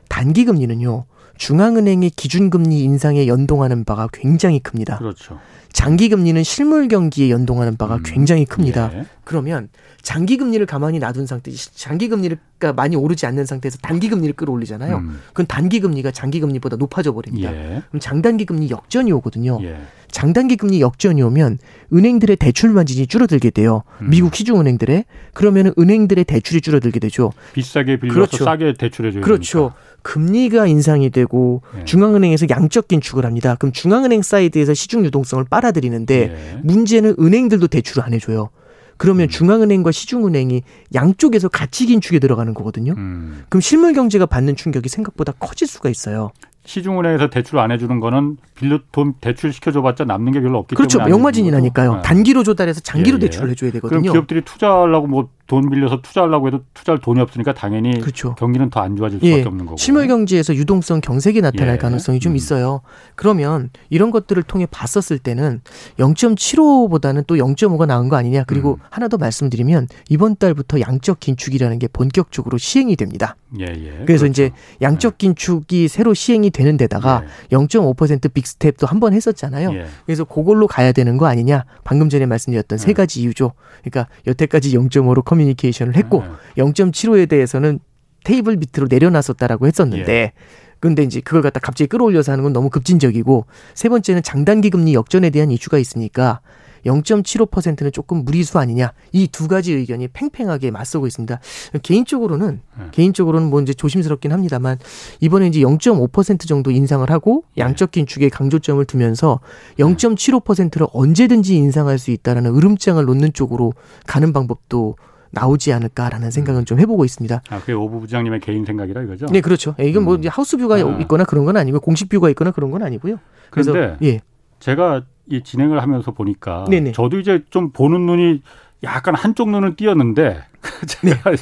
[0.10, 1.06] 단기 금리는요.
[1.38, 4.98] 중앙은행의 기준금리 인상에 연동하는 바가 굉장히 큽니다.
[5.00, 5.40] 그렇죠.
[5.74, 8.04] 장기 금리는 실물 경기에 연동하는 바가 음.
[8.06, 8.90] 굉장히 큽니다.
[8.94, 9.06] 예.
[9.26, 9.68] 그러면
[10.06, 14.98] 장기 금리를 가만히 놔둔 상태, 장기 금리가 많이 오르지 않는 상태에서 단기 금리를 끌어올리잖아요.
[14.98, 15.20] 음.
[15.30, 17.52] 그건 단기 금리가 장기 금리보다 높아져 버립니다.
[17.52, 17.82] 예.
[17.90, 19.58] 그럼 장단기 금리 역전이 오거든요.
[19.64, 19.80] 예.
[20.12, 21.58] 장단기 금리 역전이 오면
[21.92, 23.82] 은행들의 대출 마진이 줄어들게 돼요.
[24.02, 24.12] 음.
[24.12, 27.34] 미국 시중 은행들의 그러면 은행들의 대출이 줄어들게 되죠.
[27.54, 28.44] 비싸게 빌려서 그렇죠.
[28.46, 29.74] 싸게 대출해 줘야 그렇죠.
[30.04, 31.86] 금리가 인상이 되고 예.
[31.86, 33.56] 중앙은행에서 양적 긴축을 합니다.
[33.56, 36.60] 그럼 중앙은행 사이드에서 시중 유동성을 빨아들이는데 예.
[36.62, 38.52] 문제는 은행들도 대출을 안 해줘요.
[38.98, 39.30] 그러면 음.
[39.30, 42.94] 중앙은행과 시중은행이 양쪽에서 같이 긴축에 들어가는 거거든요.
[42.98, 43.44] 음.
[43.50, 46.32] 그럼 실물 경제가 받는 충격이 생각보다 커질 수가 있어요.
[46.66, 51.00] 시중은행에서 대출 안 해주는 거는 빌려 돈 대출 시켜줘봤자 남는 게 별로 없기 그렇죠.
[51.00, 51.52] 때문에 거죠.
[51.52, 51.98] 나니까요.
[52.00, 52.02] 예.
[52.02, 53.26] 단기로 조달해서 장기로 예, 예.
[53.28, 54.12] 대출을 해줘야 그럼 되거든요.
[54.12, 58.34] 기업들이 투자하려고 뭐 돈 빌려서 투자하려고 해도 투자할 돈이 없으니까 당연히 그렇죠.
[58.36, 59.78] 경기는 더 안 좋아질 수밖에 예, 없는 거고.
[59.78, 61.78] 실물 경제에서 유동성 경색이 나타날 예.
[61.78, 62.36] 가능성이 좀 음.
[62.36, 62.82] 있어요.
[63.16, 65.62] 그러면 이런 것들을 통해 봤었을 때는
[65.98, 68.44] 0.75보다는 또 0.5가 나은 거 아니냐.
[68.46, 68.86] 그리고 음.
[68.92, 73.36] 하나 더 말씀드리면 이번 달부터 양적 긴축이라는 게 본격적으로 시행이 됩니다.
[73.60, 74.04] 예, 예.
[74.06, 74.26] 그래서 그렇죠.
[74.28, 74.52] 이제
[74.82, 79.74] 양적 긴축이 새로 시행이 되는 데다가 0.5% 빅스텝도 한 번 했었잖아요.
[79.74, 79.86] 예.
[80.06, 81.66] 그래서 그걸로 가야 되는 거 아니냐.
[81.84, 82.94] 방금 전에 말씀드렸던 세 네.
[82.94, 83.52] 가지 이유죠.
[83.84, 86.24] 그러니까 여태까지 0.5로 커뮤니케이션을 했고
[86.58, 86.62] 예.
[86.64, 87.80] 0.75에 대해서는
[88.24, 90.32] 테이블 밑으로 내려놨었다라고 했었는데 예.
[90.80, 95.30] 근데 이제 그걸 갖다 갑자기 끌어올려서 하는 건 너무 급진적이고 세 번째는 장단기 금리 역전에
[95.32, 96.40] 대한 이슈가 있으니까
[96.86, 101.40] 0.75%는 조금 무리수 아니냐 이 두 가지 의견이 팽팽하게 맞서고 있습니다.
[101.84, 102.86] 개인적으로는 네.
[102.92, 104.78] 개인적으로는 뭐 이제 조심스럽긴 합니다만
[105.20, 107.64] 이번에 이제 0.5% 정도 인상을 하고 네.
[107.64, 109.40] 양적 긴축에 강조점을 두면서
[109.80, 113.74] 0.75%를 언제든지 인상할 수 있다라는 으름장을 놓는 쪽으로
[114.08, 114.96] 가는 방법도
[115.32, 117.42] 나오지 않을까라는 생각은 좀 해보고 있습니다.
[117.50, 119.26] 아, 그게 오부 부장님의 개인 생각이라 이거죠?
[119.26, 119.76] 네, 그렇죠.
[119.80, 120.22] 예, 이건 뭐 음.
[120.30, 120.98] 하우스 뷰가 아.
[121.02, 123.18] 있거나 그런 건 아니고 공식 뷰가 있거나 그런 건 아니고요.
[123.50, 124.22] 그래서 예,
[124.60, 126.92] 제가 이 진행을 하면서 보니까 네네.
[126.92, 128.42] 저도 이제 좀 보는 눈이
[128.84, 130.40] 약간 한쪽 눈은 띄었는데
[130.88, 131.38] 제가 네.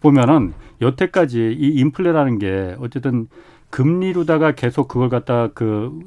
[0.00, 3.28] 보면은 여태까지 이 인플레라는 게 어쨌든
[3.70, 5.98] 금리로다가 계속 그걸 갖다 그,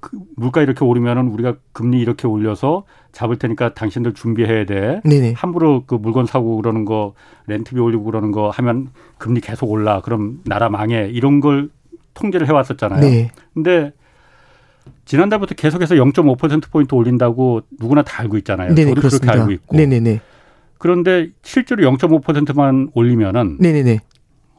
[0.00, 5.00] 그 물가 이렇게 오르면은 우리가 금리 이렇게 올려서 잡을 테니까 당신들 준비해야 돼.
[5.04, 5.32] 네네.
[5.32, 7.14] 함부로 그 물건 사고 그러는 거
[7.46, 10.02] 렌트비 올리고 그러는 거 하면 금리 계속 올라.
[10.02, 11.08] 그럼 나라 망해.
[11.08, 11.70] 이런 걸
[12.12, 13.00] 통제를 해왔었잖아요.
[13.00, 13.92] 네, 근데
[15.06, 18.74] 지난달부터 계속해서 0.5% 포인트 올린다고 누구나 다 알고 있잖아요.
[18.74, 19.32] 네네 저도 그렇습니다.
[19.32, 19.76] 그렇게 알고 있고.
[19.76, 20.20] 네네네,
[20.78, 24.00] 그런데 실제로 0.5%만 올리면은 네네네,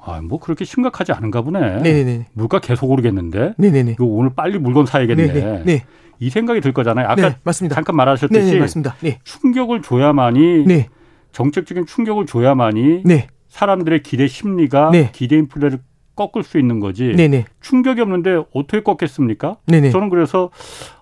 [0.02, 1.82] 아, 뭐 그렇게 심각하지 않은가 보네.
[1.82, 3.54] 네네네, 물가 계속 오르겠는데.
[3.58, 5.34] 네네네, 이거 오늘 빨리 물건 사야겠네.
[5.34, 5.84] 네네, 네,
[6.20, 7.08] 이 생각이 들 거잖아요.
[7.08, 7.76] 아까 네, 맞습니다.
[7.76, 8.96] 잠깐 말하셨듯이 네네, 맞습니다.
[9.02, 10.88] 네, 충격을 줘야만이 네,
[11.34, 15.10] 정책적인 충격을 줘야만이 네, 사람들의 기대 심리가 네.
[15.12, 15.80] 기대 인플레를
[16.18, 17.14] 꺾을 수 있는 거지.
[17.16, 19.56] 네네, 충격이 없는데 어떻게 꺾겠습니까?
[19.68, 20.50] 네네, 저는 그래서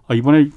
[0.08, 0.50] 아, 이번에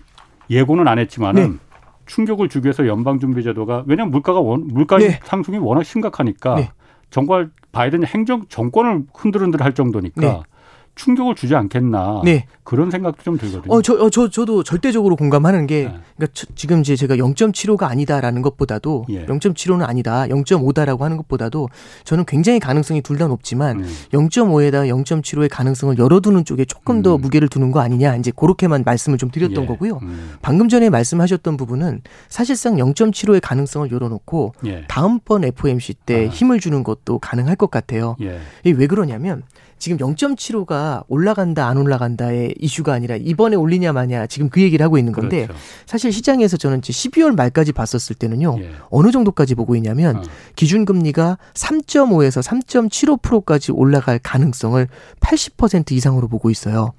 [0.50, 1.58] 예고는 안 했지만은 네.
[2.04, 5.20] 충격을 주기 위해서 연방준비제도가 왜냐하면 물가가 원, 물가 네.
[5.24, 6.70] 상승이 워낙 심각하니까 네.
[7.10, 10.42] 정말 바이든 행정 정권을 흔들흔들 할 정도니까 네.
[10.98, 12.22] 충격을 주지 않겠나.
[12.24, 12.46] 네.
[12.64, 13.72] 그런 생각도 좀 들거든요.
[13.72, 15.94] 어, 저, 어, 저, 저도 절대적으로 공감하는 게, 네.
[16.16, 19.24] 그러니까 저- 지금 이제 제가 0.75가 아니다라는 것보다도, 예.
[19.24, 21.70] 0.75는 아니다, 0.5다라고 하는 것보다도,
[22.04, 23.84] 저는 굉장히 가능성이 둘 다 높지만, 음.
[24.12, 27.20] 0.5에다 0.75의 가능성을 열어두는 쪽에 조금 더 음.
[27.22, 29.66] 무게를 두는 거 아니냐, 이제 그렇게만 말씀을 좀 드렸던 예.
[29.66, 29.98] 거고요.
[30.02, 30.34] 음.
[30.42, 34.84] 방금 전에 말씀하셨던 부분은 사실상 0.75의 가능성을 열어놓고, 예.
[34.88, 36.30] 다음번 FOMC 때 아.
[36.30, 38.16] 힘을 주는 것도 가능할 것 같아요.
[38.20, 38.40] 예.
[38.64, 39.42] 이게 왜 그러냐면
[39.78, 45.12] 지금 0.75가 올라간다 안 올라간다의 이슈가 아니라 이번에 올리냐 마냐 지금 그 얘기를 하고 있는
[45.12, 45.60] 건데 그렇죠.
[45.86, 48.70] 사실 시장에서 저는 이제 12월 말까지 봤었을 때는요 예.
[48.90, 50.22] 어느 정도까지 보고 있냐면 어.
[50.56, 54.88] 기준금리가 3.5에서 3.75%까지 올라갈 가능성을
[55.20, 56.92] 80% 이상으로 보고 있어요.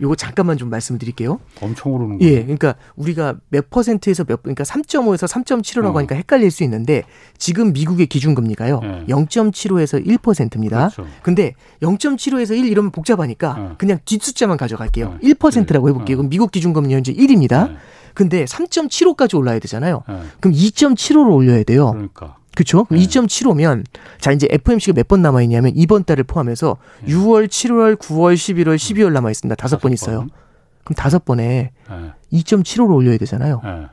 [0.00, 1.38] 요거 잠깐만 좀 말씀드릴게요.
[1.60, 2.42] 엄청 오르는 예, 거예요.
[2.42, 5.98] 그러니까 우리가 몇 퍼센트에서 몇, 그러니까 3.5에서 3.75라고 어.
[5.98, 7.04] 하니까 헷갈릴 수 있는데
[7.38, 9.04] 지금 미국의 기준금리가요 예.
[9.06, 10.88] 0.75에서 1%입니다.
[10.88, 11.06] 그렇죠.
[11.22, 13.74] 근데 0.75 에서 1 이러면 복잡하니까 어.
[13.78, 15.06] 그냥 뒷숫자만 가져갈게요.
[15.06, 15.18] 어.
[15.22, 16.16] 1%라고 해볼게요.
[16.16, 16.18] 어.
[16.18, 17.70] 그럼 미국 기준금리 현재 1입니다.
[17.70, 17.76] 예.
[18.14, 20.02] 근데 3.75까지 올라야 되잖아요.
[20.08, 20.14] 예.
[20.40, 21.90] 그럼 2.75로 올려야 돼요.
[21.92, 22.36] 그러니까.
[22.54, 22.86] 그렇죠?
[22.90, 22.98] 네.
[23.00, 23.84] 2.75면
[24.20, 27.12] 자 이제 FMC가 몇 번 남아 있냐면 이번 달을 포함해서 네.
[27.12, 29.56] 6월, 7월, 9월, 11월, 12월 남아 있습니다.
[29.56, 30.18] 다섯 번 있어요.
[30.20, 30.30] 번.
[30.84, 32.12] 그럼 다섯 번에 예.
[32.38, 33.60] 2.75로 올려야 되잖아요.
[33.64, 33.86] 예.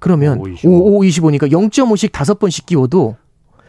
[0.00, 0.70] 그러면 5, 25.
[0.70, 3.16] 5, 5, 25니까 0.5씩 다섯 번씩 끼워도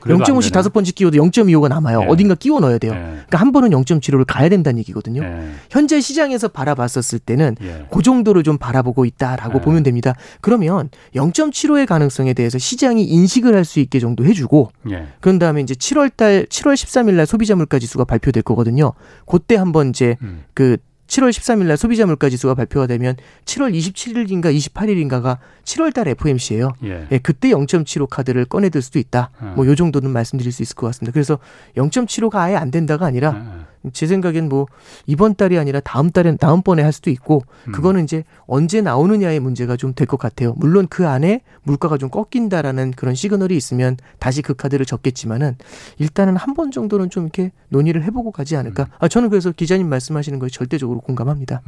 [0.05, 0.49] 0.5씩 되네.
[0.51, 2.03] 다섯 번씩 끼워도 0.25가 남아요.
[2.03, 2.05] 예.
[2.07, 2.93] 어딘가 끼워 넣어야 돼요.
[2.93, 2.97] 예.
[2.97, 5.23] 그러니까 한 번은 0.75를 가야 된다는 얘기거든요.
[5.23, 5.49] 예.
[5.69, 7.85] 현재 시장에서 바라봤었을 때는 예.
[7.91, 9.61] 그 정도를 좀 바라보고 있다라고 네.
[9.61, 10.15] 보면 됩니다.
[10.41, 15.07] 그러면 0.75의 가능성에 대해서 시장이 인식을 할 수 있게 정도 해주고 예.
[15.21, 18.93] 그런 다음에 이제 7월 달 7월 13일 날 소비자 물가 지수가 발표될 거거든요.
[19.25, 20.43] 그때 한번 이제 음.
[20.53, 23.15] 그 7월 13일 날 소비자 물가 지수가 발표가 되면
[23.45, 26.71] 7월 27일인가 28일인가가 7월 달 FOMC예요.
[26.83, 27.07] 예.
[27.11, 29.29] 예, 그때 0.75 카드를 꺼내들 수도 있다.
[29.41, 29.53] 음.
[29.55, 31.13] 뭐요 정도는 말씀드릴 수 있을 것 같습니다.
[31.13, 31.39] 그래서
[31.77, 33.74] 0.75가 아예 안 된다가 아니라 예.
[33.93, 34.65] 제 생각엔 뭐
[35.05, 37.71] 이번 달이 아니라 다음 달엔 다음 번에 할 수도 있고 음.
[37.71, 40.53] 그거는 이제 언제 나오느냐의 문제가 좀 될 것 같아요.
[40.57, 45.55] 물론 그 안에 물가가 좀 꺾인다라는 그런 시그널이 있으면 다시 그 카드를 적겠지만은
[45.99, 48.83] 일단은 한 번 정도는 좀 이렇게 논의를 해보고 가지 않을까.
[48.83, 48.87] 음.
[48.99, 51.61] 아 저는 그래서 기자님 말씀하시는 거에 절대적으로 공감합니다.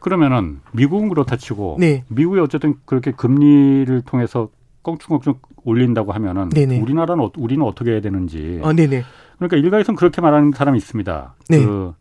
[0.00, 2.04] 그러면은 미국은 그렇다 치고 네.
[2.08, 4.48] 미국이 어쨌든 그렇게 금리를 통해서
[4.82, 6.80] 껑충껑충 올린다고 하면은 네네.
[6.80, 9.02] 우리나라는 어- 우리는 어떻게 해야 되는지 아 네네
[9.38, 11.34] 그러니까 일각에서는 그렇게 말하는 사람이 있습니다.
[11.48, 11.64] 네.
[11.64, 11.94] 그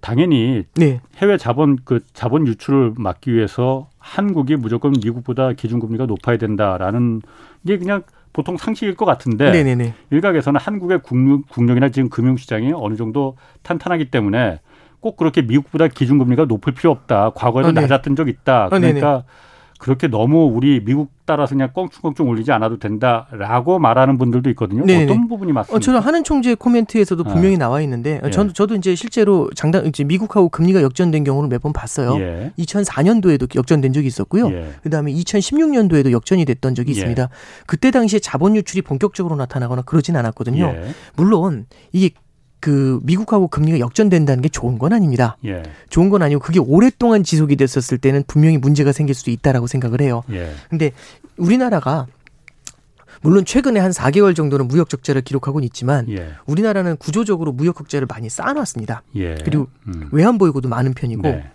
[0.00, 7.22] 당연히 네 해외 자본 그 자본 유출을 막기 위해서 한국이 무조건 미국보다 기준금리가 높아야 된다라는
[7.66, 12.96] 게 그냥 보통 상식일 것 같은데 네네네 일각에서는 한국의 국력, 국력 이나 지금 금융시장이 어느
[12.96, 14.60] 정도 탄탄하기 때문에
[15.00, 17.30] 꼭 그렇게 미국보다 기준금리가 높을 필요 없다.
[17.34, 17.82] 과거에도 아, 네.
[17.82, 18.64] 낮았던 적 있다.
[18.64, 18.68] 아.
[18.68, 19.24] 그러니까
[19.82, 24.86] 그렇게 너무 우리 미국 따라서 그냥 껑충껑충 올리지 않아도 된다라고 말하는 분들도 있거든요.
[24.86, 25.04] 네네.
[25.04, 25.76] 어떤 부분이 맞습니까?
[25.76, 27.32] 어, 저는 하는 총재 코멘트에서도 아.
[27.32, 28.30] 분명히 나와 있는데 예.
[28.30, 32.16] 저도 저도 이제 실제로 장단 이제 미국하고 금리가 역전된 경우를 몇 번 봤어요.
[32.20, 32.52] 예.
[32.58, 34.52] 2004년도에도 역전된 적이 있었고요.
[34.52, 34.70] 예.
[34.84, 36.92] 그다음에 2016년도에도 역전이 됐던 적이 예.
[36.92, 37.28] 있습니다.
[37.66, 40.64] 그때 당시에 자본 유출이 본격적으로 나타나거나 그러진 않았거든요.
[40.64, 40.84] 예.
[41.16, 42.10] 물론 이게
[42.62, 45.36] 그 미국하고 금리가 역전된다는 게 좋은 건 아닙니다.
[45.44, 45.64] 예.
[45.90, 50.22] 좋은 건 아니고 그게 오랫동안 지속이 됐었을 때는 분명히 문제가 생길 수도 있다라고 생각을 해요.
[50.30, 50.48] 예.
[50.70, 50.92] 근데
[51.36, 52.06] 우리나라가
[53.20, 56.34] 물론 최근에 한 4개월 정도는 무역 적자를 기록하고는 있지만 예.
[56.46, 59.02] 우리나라는 구조적으로 무역 적자를 많이 쌓아놨습니다.
[59.16, 59.34] 예.
[59.44, 60.08] 그리고 음.
[60.12, 61.50] 외환 보유고도 많은 편이고 네.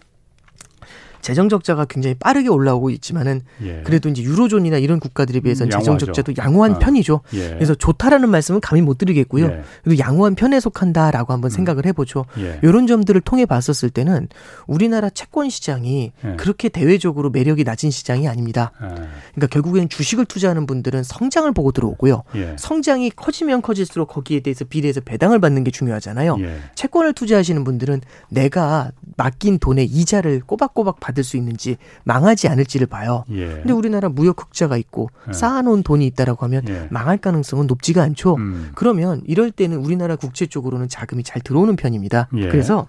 [1.28, 3.82] 재정 적자가 굉장히 빠르게 올라오고 있지만은 예.
[3.84, 5.98] 그래도 이제 유로존이나 이런 국가들에 비해서는 음, 재정.
[5.98, 6.80] 적자도 양호한 어.
[6.80, 7.20] 편이죠.
[7.34, 7.50] 예.
[7.50, 9.46] 그래서 좋다라는 말씀은 감히 못 드리겠고요.
[9.46, 9.62] 예.
[9.84, 11.52] 그래도 양호한 편에 속한다라고 한번 음.
[11.52, 12.24] 생각을 해보죠.
[12.40, 12.62] 예.
[12.64, 14.30] 이런 점들을 통해 봤었을 때는
[14.68, 16.36] 우리나라 채권 시장이 예.
[16.38, 18.72] 그렇게 대외적으로 매력이 낮은 시장이 아닙니다.
[18.82, 18.88] 예.
[19.36, 22.24] 그러니까 결국에는 주식을 투자하는 분들은 성장을 보고 들어오고요.
[22.36, 22.56] 예.
[22.58, 26.38] 성장이 커지면 커질수록 거기에 대해서 비례해서 배당을 받는 게 중요하잖아요.
[26.40, 26.60] 예.
[26.76, 33.24] 채권을 투자하시는 분들은 내가 맡긴 돈의 이자를 꼬박꼬박 받을 수 있는지 망하지 않을지를 봐요.
[33.32, 33.48] 예.
[33.48, 35.34] 근데 우리나라 무역 흑자가 있고 예.
[35.34, 36.88] 쌓아놓은 돈이 있다라고 하면 예.
[36.92, 38.36] 망할 가능성은 높지가 않죠.
[38.36, 38.72] 음.
[38.76, 42.30] 그러면 이럴 때는 우리나라 국채 쪽으로는 자금이 잘 들어오는 편입니다.
[42.38, 42.48] 예.
[42.48, 42.88] 그래서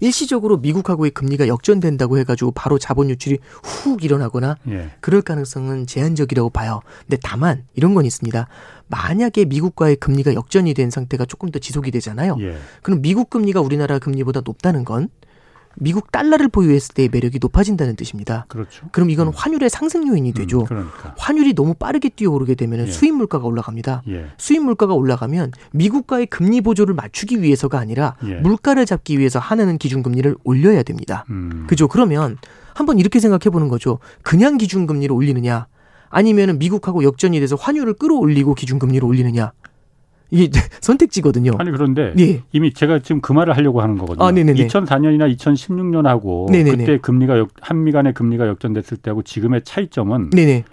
[0.00, 4.90] 일시적으로 미국하고의 금리가 역전된다고 해가지고 바로 자본 유출이 훅 일어나거나 예.
[5.00, 6.80] 그럴 가능성은 제한적이라고 봐요.
[7.00, 8.46] 근데 다만 이런 건 있습니다.
[8.88, 12.36] 만약에 미국과의 금리가 역전이 된 상태가 조금 더 지속이 되잖아요.
[12.40, 12.56] 예.
[12.82, 15.08] 그럼 미국 금리가 우리나라 금리보다 높다는 건
[15.76, 18.46] 미국 달러를 보유했을 때의 매력이 높아진다는 뜻입니다.
[18.48, 18.86] 그렇죠.
[18.92, 20.62] 그럼 이건 환율의 상승 요인이 되죠.
[20.62, 21.14] 음, 그러니까.
[21.16, 22.90] 환율이 너무 빠르게 뛰어오르게 되면 예.
[22.90, 24.02] 수입 물가가 올라갑니다.
[24.08, 24.26] 예.
[24.38, 28.36] 수입 물가가 올라가면 미국과의 금리 보조를 맞추기 위해서가 아니라 예.
[28.36, 31.24] 물가를 잡기 위해서 하나는 기준금리를 올려야 됩니다.
[31.30, 31.66] 음.
[31.68, 31.86] 그죠?
[31.88, 32.36] 그러면
[32.74, 33.98] 한번 이렇게 생각해 보는 거죠.
[34.22, 35.66] 그냥 기준금리를 올리느냐,
[36.10, 39.52] 아니면은 미국하고 역전이 돼서 환율을 끌어올리고 기준금리를 올리느냐.
[40.30, 41.52] 이게 선택지거든요.
[41.58, 42.42] 아니 그런데 예.
[42.52, 44.24] 이미 제가 지금 그 말을 하려고 하는 거거든요.
[44.24, 46.76] 아, 2004년이나 2016년하고 네네네.
[46.76, 50.64] 그때 금리가 역, 한미 간의 금리가 역전됐을 때하고 지금의 차이점은 네네.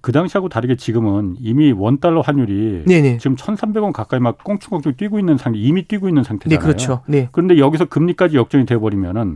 [0.00, 3.18] 그 당시하고 다르게 지금은 이미 원 달러 환율이 네네.
[3.18, 6.56] 지금 1,300원 가까이 막 꽁충꽁충 뛰고 있는 상태, 이미 뛰고 있는 상태잖아요.
[6.56, 7.00] 네, 그렇죠.
[7.08, 7.28] 네.
[7.32, 9.34] 그런데 여기서 금리까지 역전이 돼 버리면은.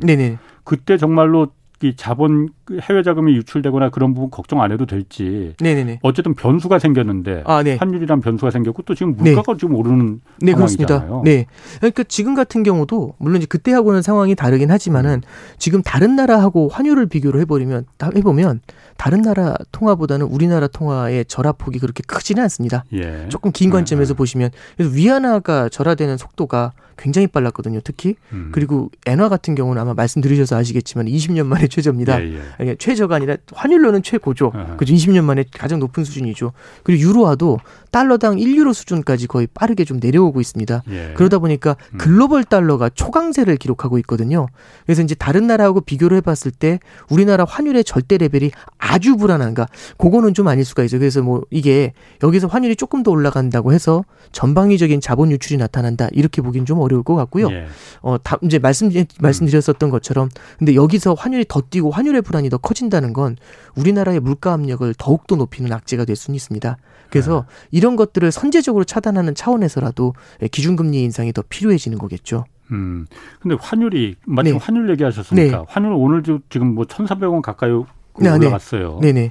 [0.63, 1.49] 그때 정말로
[1.83, 2.51] 이 자본
[2.83, 5.55] 해외 자금이 유출되거나 그런 부분 걱정 안 해도 될지.
[5.61, 6.01] 네네네.
[6.03, 7.77] 어쨌든 변수가 생겼는데 아, 네.
[7.77, 9.59] 환율이란 변수가 생겼고 또 지금 물가가 네.
[9.59, 10.99] 지금 오르는 네, 상황이잖아요.
[10.99, 11.23] 그렇습니다.
[11.25, 11.47] 네.
[11.79, 15.21] 그러니까 지금 같은 경우도 물론 이제 그때하고는 상황이 다르긴 하지만은 음.
[15.57, 18.61] 지금 다른 나라하고 환율을 비교를 해버리면 해보면
[18.99, 22.85] 다른 나라 통화보다는 우리나라 통화의 절하폭이 그렇게 크지는 않습니다.
[22.93, 23.27] 예.
[23.31, 24.19] 조금 긴 관점에서 네.
[24.19, 27.81] 보시면 그래서 위안화가 절하되는 속도가 굉장히 빨랐거든요.
[27.83, 28.51] 특히 음.
[28.53, 32.23] 그리고 엔화 같은 경우는 아마 말씀드리셔서 아시겠지만 20년 만에 최저입니다.
[32.23, 32.41] 예, 예.
[32.57, 34.53] 그러니까 최저가 아니라 환율로는 최고죠.
[34.77, 36.53] 그죠 20년 만에 가장 높은 수준이죠.
[36.83, 37.59] 그리고 유로화도
[37.90, 40.83] 달러당 1유로 수준까지 거의 빠르게 좀 내려오고 있습니다.
[40.90, 41.12] 예.
[41.14, 41.98] 그러다 보니까 음.
[41.98, 44.46] 글로벌 달러가 초강세를 기록하고 있거든요.
[44.87, 49.66] 그래서 이제 다른 나라하고 비교를 해봤을 때 우리나라 환율의 절대 레벨이 아주 불안한가?
[49.98, 51.00] 그거는 좀 아닐 수가 있어요.
[51.00, 56.66] 그래서 뭐 이게 여기서 환율이 조금 더 올라간다고 해서 전방위적인 자본 유출이 나타난다 이렇게 보기는
[56.66, 57.50] 좀 어려울 것 같고요.
[57.50, 57.66] 예.
[58.03, 63.12] 어, 다 이제 말씀 말씀드렸었던 것처럼 근데 여기서 환율이 더 뛰고 환율의 불안이 더 커진다는
[63.12, 63.37] 건
[63.77, 66.77] 우리나라의 물가 압력을 더욱 더 높이는 악재가 될 수는 있습니다.
[67.11, 67.69] 그래서 네.
[67.79, 70.15] 이런 것들을 선제적으로 차단하는 차원에서라도
[70.51, 72.45] 기준금리 인상이 더 필요해지는 거겠죠.
[72.73, 73.07] 음.
[73.41, 74.59] 근데 환율이 마침 네.
[74.61, 75.65] 환율 얘기하셨으니까 네.
[75.69, 77.71] 환율 오늘 지금 뭐 1,400원 가까이
[78.15, 78.99] 올라갔어요.
[79.03, 79.31] 네, 네.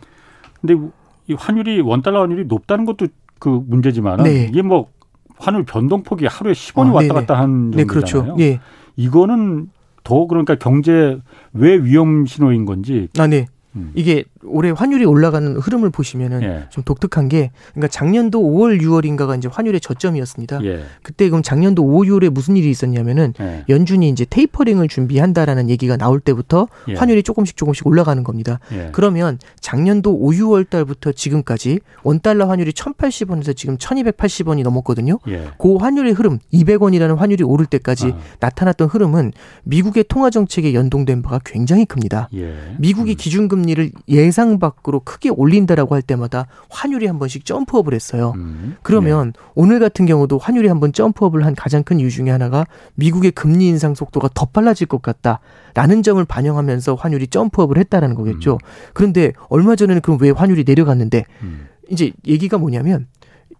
[0.60, 0.75] 근데
[1.28, 3.08] 이 환율이 원 달러 환율이 높다는 것도
[3.39, 4.47] 그 문제지만 네.
[4.49, 4.89] 이게 뭐
[5.38, 7.78] 환율 변동폭이 하루에 10원이 어, 왔다 갔다 한 정도잖아요.
[7.78, 8.36] 네, 그렇죠.
[8.39, 8.60] 예.
[8.97, 9.69] 이거는
[10.04, 11.17] 더 그러니까 경제
[11.54, 13.45] 왜 위험 신호인 건지 아, 네.
[13.79, 13.91] 음.
[13.95, 16.63] 이게 올해 환율이 올라가는 흐름을 보시면은 예.
[16.69, 20.63] 좀 독특한 게 그러니까 작년도 5월 6월인가가 이제 환율의 저점이었습니다.
[20.63, 20.84] 예.
[21.04, 23.65] 그때 그럼 작년도 5, 6월에 무슨 일이 있었냐면은 예.
[23.67, 26.93] 연준이 이제 테이퍼링을 준비한다라는 얘기가 나올 때부터 예.
[26.93, 28.60] 환율이 조금씩 조금씩 올라가는 겁니다.
[28.71, 28.89] 예.
[28.93, 35.19] 그러면 작년도 5, 6월 달부터 지금까지 원 달러 환율이 1,080원에서 지금 1,280원이 넘었거든요.
[35.28, 35.47] 예.
[35.58, 38.19] 그 환율의 흐름 200원이라는 환율이 오를 때까지 아.
[38.39, 42.30] 나타났던 흐름은 미국의 통화 정책에 연동된 바가 굉장히 큽니다.
[42.78, 43.15] 미국이 음.
[43.17, 48.33] 기준금리를 예 예상 밖으로 크게 올린다라고 할 때마다 환율이 한 번씩 점프업을 했어요.
[48.37, 48.77] 음.
[48.83, 49.39] 그러면 네.
[49.55, 52.65] 오늘 같은 경우도 환율이 한 번 점프업을 한 가장 큰 이유 중에 하나가
[52.95, 58.53] 미국의 금리 인상 속도가 더 빨라질 것 같다라는 점을 반영하면서 환율이 점프업을 했다라는 거겠죠.
[58.53, 58.57] 음.
[58.93, 61.67] 그런데 얼마 전에는 그럼 왜 환율이 내려갔는데 음.
[61.89, 63.07] 이제 얘기가 뭐냐면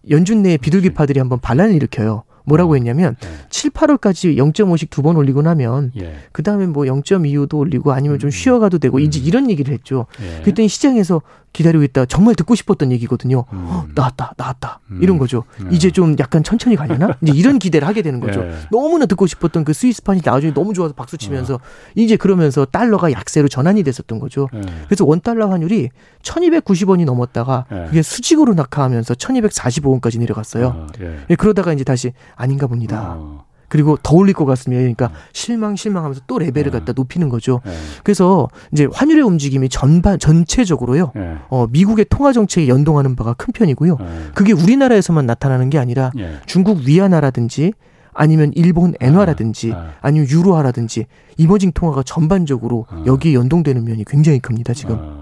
[0.08, 2.22] 연준 내 비둘기파들이 한번 반란을 일으켜요.
[2.44, 2.74] 뭐라고 어.
[2.76, 3.28] 했냐면 네.
[3.50, 6.14] 7, 8월까지 0.5씩 두 번 올리고 나면 예.
[6.32, 8.30] 그 다음에 뭐 0.25도 올리고 아니면 좀 음.
[8.30, 9.02] 쉬어가도 되고 음.
[9.02, 10.06] 이제 이런 얘기를 했죠.
[10.22, 10.42] 예.
[10.42, 12.06] 그랬더니 시장에서 기다리고 있다.
[12.06, 13.44] 정말 듣고 싶었던 얘기거든요.
[13.52, 13.64] 음.
[13.68, 14.80] 어, 나왔다, 나왔다.
[14.90, 15.00] 음.
[15.02, 15.44] 이런 거죠.
[15.60, 15.68] 네.
[15.72, 17.16] 이제 좀 약간 천천히 가려나?
[17.22, 18.42] 이제 이런 기대를 하게 되는 거죠.
[18.42, 18.54] 네.
[18.70, 21.60] 너무나 듣고 싶었던 그 스위스판이 나중에 너무 좋아서 박수 치면서 어.
[21.94, 24.48] 이제 그러면서 달러가 약세로 전환이 됐었던 거죠.
[24.52, 24.60] 네.
[24.86, 25.90] 그래서 원 달러 환율이
[26.22, 27.86] 1290원이 넘었다가 네.
[27.86, 30.66] 그게 수직으로 낙하하면서 1245원까지 내려갔어요.
[30.66, 31.34] 어, 예.
[31.34, 33.16] 그러다가 이제 다시 아닌가 봅니다.
[33.18, 33.49] 어.
[33.70, 34.80] 그리고 더 올릴 것 같습니다.
[34.80, 35.14] 그러니까 음.
[35.32, 36.78] 실망 실망하면서 또 레벨을 네.
[36.78, 37.62] 갖다 높이는 거죠.
[37.64, 37.72] 네.
[38.04, 41.12] 그래서 이제 환율의 움직임이 전반 전체적으로요.
[41.14, 41.36] 네.
[41.48, 43.96] 어, 미국의 통화 정책에 연동하는 바가 큰 편이고요.
[44.34, 46.10] 그게 우리나라에서만 나타나는 게 아니라
[46.46, 47.72] 중국 위안화라든지
[48.12, 51.06] 아니면 일본 엔화라든지 아니면 유로화라든지
[51.36, 54.74] 이머징 통화가 전반적으로 여기에 연동되는 면이 굉장히 큽니다.
[54.74, 55.19] 지금.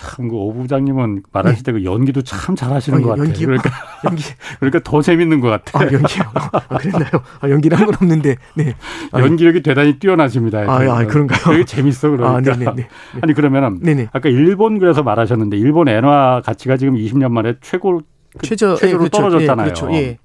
[0.00, 1.72] 참그 오 부장님은 말하실 네.
[1.72, 3.26] 때그 연기도 참 잘하시는 어, 것 같아요.
[3.26, 3.70] 연기, 그러니까
[4.04, 4.24] 연기
[4.58, 5.88] 그러니까 더 재밌는 것 같아요.
[5.88, 6.24] 아, 연기요.
[6.34, 7.10] 아, 그랬나요?
[7.40, 8.36] 아, 연기는 한건 없는데.
[8.54, 8.74] 네.
[9.12, 10.60] 아, 연기력이 대단히 뛰어나십니다.
[10.60, 11.52] 아, 아 그런가요?
[11.52, 12.52] 되게 재밌어 그러니까.
[12.52, 12.76] 아, 네네네.
[12.76, 12.88] 네.
[13.20, 14.08] 아니 그러면은 네네.
[14.12, 18.00] 아까 일본 그래서 말하셨는데 일본 엔화 가치가 지금 20년 만에 최고
[18.38, 19.18] 그 최저 최저로 예, 그렇죠.
[19.18, 19.66] 떨어졌잖아요.
[19.66, 19.92] 예, 그렇죠.
[19.92, 20.18] 예.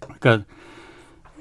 [0.00, 0.44] 그러니까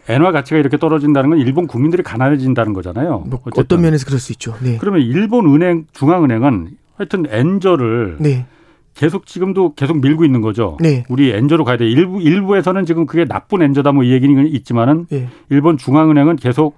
[0.07, 3.25] 엔화 가치가 이렇게 떨어진다는 건 일본 국민들이 가난해진다는 거잖아요.
[3.27, 4.55] 뭐 어떤 면에서 그럴 수 있죠.
[4.61, 4.77] 네.
[4.79, 8.45] 그러면 일본 은행 중앙은행은 하여튼 엔저를 네.
[8.93, 10.77] 계속 지금도 계속 밀고 있는 거죠.
[10.79, 11.03] 네.
[11.09, 11.85] 우리 엔저로 가야 돼.
[11.87, 15.27] 일부 일부에서는 지금 그게 나쁜 엔저다 뭐 이 얘기는 있지만은 네.
[15.49, 16.77] 일본 중앙은행은 계속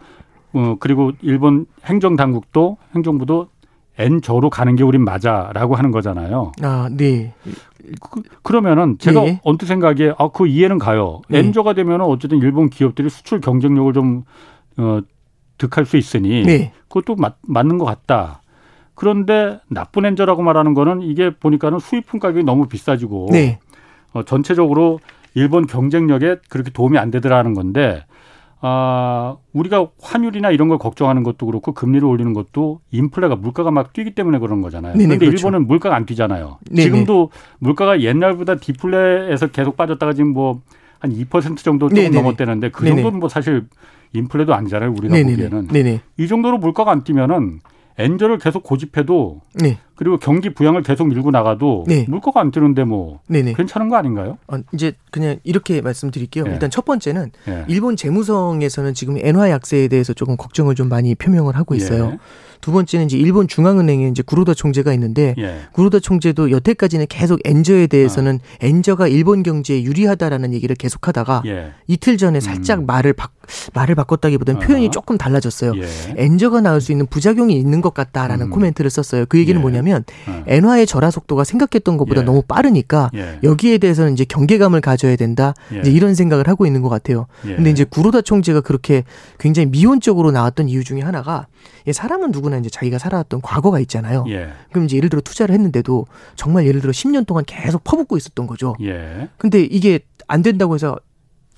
[0.54, 3.50] 어 그리고 일본 행정 당국도 행정부도
[4.00, 6.52] 엔저로 가는 게 우린 맞아라고 하는 거잖아요.
[6.62, 7.34] 아, 네.
[8.44, 9.40] 그, 러면은 제가 네.
[9.44, 11.22] 언뜻 생각에 아 그 이해는 가요.
[11.30, 11.40] 네.
[11.40, 14.24] 엔저가 되면은 어쨌든 일본 기업들이 수출 경쟁력을 좀
[14.78, 15.00] 어,
[15.58, 16.72] 득할 수 있으니 네.
[16.90, 18.42] 그것도 맞, 맞는 것 같다.
[18.98, 23.60] 그런데 나쁜 엔저라고 말하는 거는 이게 보니까는 수입품 가격이 너무 비싸지고 네.
[24.14, 25.00] 어, 전체적으로
[25.34, 28.04] 일본 경쟁력에 그렇게 도움이 안 되더라는 건데
[28.60, 34.16] 아, 우리가 환율이나 이런 걸 걱정하는 것도 그렇고 금리를 올리는 것도 인플레가 물가가 막 뛰기
[34.16, 34.94] 때문에 그런 거잖아요.
[34.94, 35.48] 네네, 그런데 그렇죠.
[35.48, 36.58] 일본은 물가가 안 뛰잖아요.
[36.72, 36.82] 네네.
[36.82, 37.30] 지금도
[37.60, 40.62] 물가가 옛날보다 디플레에서 계속 빠졌다가 지금 뭐
[41.00, 42.16] 한 2% 정도 조금 네네네.
[42.16, 42.96] 넘었대는데 그 네네.
[42.96, 43.66] 정도는 뭐 사실
[44.14, 44.94] 인플레도 아니잖아요.
[44.98, 45.16] 우리가.
[45.16, 46.02] 보기에는 네네.
[46.18, 47.60] 이 정도로 물가가 안 뛰면은
[47.98, 49.80] 엔저를 계속 고집해도 네.
[49.98, 52.06] 그리고 경기 부양을 계속 밀고 나가도 네.
[52.08, 53.54] 물가가 안 뛰는데 뭐 네네.
[53.54, 54.38] 괜찮은 거 아닌가요?
[54.48, 56.46] 어, 이제 그냥 이렇게 말씀드릴게요.
[56.48, 56.52] 예.
[56.52, 57.66] 일단 첫 번째는 예.
[57.68, 62.18] 일본 재무성에서는 지금 엔화 약세에 대해서 조금 걱정을 좀 많이 표명을 하고 있어요.
[62.62, 65.44] 두 번째는 이제 일본 중앙은행에 이제 구로다 총재가 있는데 예.
[65.48, 65.62] 예.
[65.74, 71.72] 구로다 총재도 여태까지는 계속 엔저에 대해서는 엔저가 일본 경제에 유리하다라는 얘기를 계속하다가 예.
[71.88, 73.30] 이틀 전에 살짝 말을 바,
[73.74, 74.88] 말을 바꿨다기보다는 표현이 음.
[74.88, 74.92] 아하.
[74.92, 75.74] 조금 달라졌어요.
[75.78, 75.88] 예.
[76.18, 78.52] 엔저가 나올 수 있는 부작용이 있는 것 같다라는 음.
[78.52, 79.26] 코멘트를 썼어요.
[79.28, 79.64] 그 얘기는 예.
[79.88, 80.44] 뭐냐면 어.
[80.48, 82.26] 엔화의 절하 속도가 생각했던 것보다 예.
[82.26, 83.40] 너무 빠르니까 예.
[83.44, 85.54] 여기에 대해서는 이제 경계감을 가져야 된다.
[85.74, 85.80] 예.
[85.80, 87.28] 이제 이런 생각을 하고 있는 것 같아요.
[87.46, 87.56] 예.
[87.56, 89.04] 근데 이제 구로다 총재가 그렇게
[89.40, 91.48] 굉장히 미온적으로 나왔던 이유 중에 하나가
[91.88, 94.26] 이 사람은 누구나 이제 자기가 살아왔던 과거가 있잖아요.
[94.30, 94.50] 예.
[94.72, 98.76] 그럼 이제 예를 들어 투자를 했는데도 정말 예를 들어 10년 동안 계속 퍼붓고 있었던 거죠.
[98.82, 99.30] 예.
[99.38, 100.98] 근데 이게 안 된다고 해서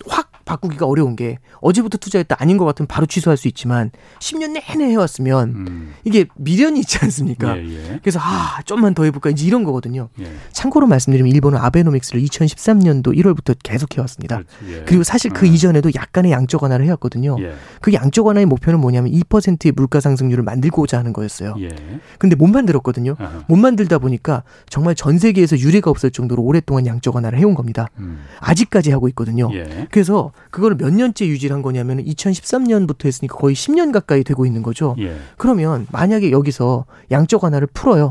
[0.08, 4.90] 확 바꾸기가 어려운 게 어제부터 투자했다 아닌 것 같으면 바로 취소할 수 있지만 10년 내내
[4.92, 5.94] 해왔으면 음.
[6.04, 7.56] 이게 미련이 있지 않습니까?
[7.56, 7.64] 예.
[7.70, 8.00] 예.
[8.02, 10.10] 그래서 아 좀만 더 해볼까 이제 이런 거거든요.
[10.20, 10.26] 예.
[10.52, 14.42] 참고로 말씀드리면 일본은 아베노믹스를 2013년도 1월부터 계속 해왔습니다.
[14.70, 14.84] 예.
[14.86, 15.50] 그리고 사실 그 어.
[15.50, 17.38] 이전에도 약간의 양적 완화를 해왔거든요.
[17.42, 17.54] 예.
[17.80, 21.54] 그 양적 완화의 목표는 뭐냐면 2%의 물가 상승률을 만들고자 하는 거였어요.
[21.60, 21.70] 예.
[22.18, 23.16] 근데 못 만들었거든요.
[23.20, 23.44] 아하.
[23.48, 27.90] 못 만들다 보니까 정말 전 세계에서 유례가 없을 정도로 오랫동안 양적 완화를 해온 겁니다.
[28.00, 28.22] 음.
[28.40, 29.50] 아직까지 하고 있거든요.
[29.54, 29.88] 예.
[29.92, 34.96] 그래서 그걸 몇 년째 유지를 한 거냐면 2013년부터 했으니까 거의 10년 가까이 되고 있는 거죠.
[35.00, 35.18] 예.
[35.38, 38.10] 그러면 만약에 여기서 양적 완화를 풀어요.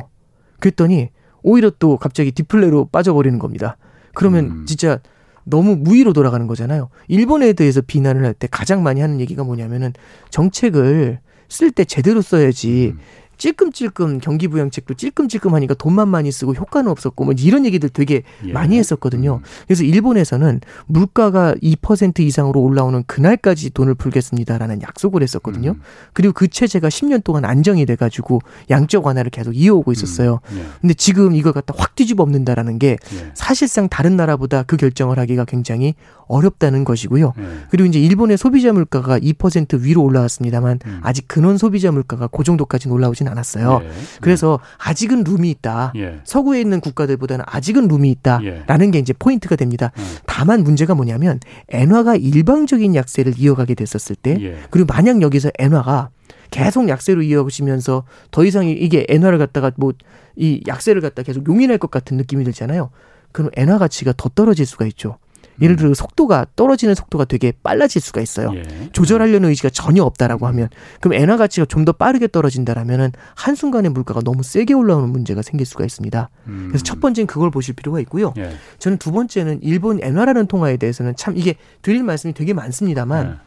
[0.60, 1.10] 그랬더니
[1.42, 3.76] 오히려 또 갑자기 디플레로 빠져버리는 겁니다.
[4.14, 4.66] 그러면 음.
[4.66, 4.98] 진짜
[5.44, 6.90] 너무 무위로 돌아가는 거잖아요.
[7.08, 9.92] 일본에 대해서 비난을 할 때 가장 많이 하는 얘기가 뭐냐면은
[10.30, 12.98] 정책을 쓸 때 제대로 써야지 음.
[13.38, 18.53] 찔끔찔끔 경기 부양책도 찔끔찔끔 하니까 돈만 많이 쓰고 효과는 없었고 뭐 이런 얘기들 되게 예.
[18.53, 19.37] 많이 했었거든요.
[19.37, 19.48] 음.
[19.66, 25.70] 그래서 일본에서는 물가가 2% 이상으로 올라오는 그날까지 돈을 풀겠습니다라는 약속을 했었거든요.
[25.70, 25.81] 음.
[26.12, 30.40] 그리고 그 체제가 10년 동안 안정이 돼가지고 양적 완화를 계속 이어오고 있었어요.
[30.51, 30.59] 음.
[30.59, 30.66] 예.
[30.81, 33.31] 근데 지금 이걸 갖다 확 뒤집어 엎는다라는 게 예.
[33.35, 35.94] 사실상 다른 나라보다 그 결정을 하기가 굉장히
[36.27, 37.33] 어렵다는 것이고요.
[37.38, 37.42] 예.
[37.70, 41.01] 그리고 이제 일본의 소비자 물가가 2% 위로 올라왔습니다만 음.
[41.03, 43.80] 아직 근원 소비자 물가가 그 정도까지는 올라오진 않았어요.
[43.84, 43.90] 예.
[44.20, 45.92] 그래서 아직은 룸이 있다.
[45.96, 46.20] 예.
[46.24, 48.12] 서구에 있는 국가들보다는 아직은 룸이 예.
[48.12, 49.92] 있다라는 게 이제 포인트가 됩니다.
[49.98, 50.16] 음.
[50.26, 51.38] 다만 문제가 뭐냐면
[51.68, 54.56] 엔화가 일방적인 약세를 이어가게 됐었을 때 예.
[54.70, 56.10] 그리고 만약 여기서 엔화가
[56.50, 59.92] 계속 약세로 이어지면서 더 이상 이- 이게 엔화를 갖다가 뭐
[60.40, 62.90] 이 약세를 갖다 계속 용인할 것 같은 느낌이 들잖아요.
[63.32, 65.18] 그럼 엔화 가치가 더 떨어질 수가 있죠.
[65.60, 68.52] 예를 들어 속도가 떨어지는 속도가 되게 빨라질 수가 있어요.
[68.54, 68.62] 예.
[68.92, 70.48] 조절하려는 의지가 전혀 없다라고 음.
[70.48, 70.68] 하면
[71.00, 75.64] 그럼 엔화 가치가 좀 더 빠르게 떨어진다라면은 한 순간에 물가가 너무 세게 올라오는 문제가 생길
[75.64, 76.28] 수가 있습니다.
[76.48, 76.66] 음.
[76.68, 78.34] 그래서 첫 번째는 그걸 보실 필요가 있고요.
[78.36, 78.50] 예.
[78.78, 83.38] 저는 두 번째는 일본 엔화라는 통화에 대해서는 참 이게 드릴 말씀이 되게 많습니다만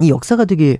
[0.00, 0.06] 예.
[0.06, 0.78] 이 역사가 되게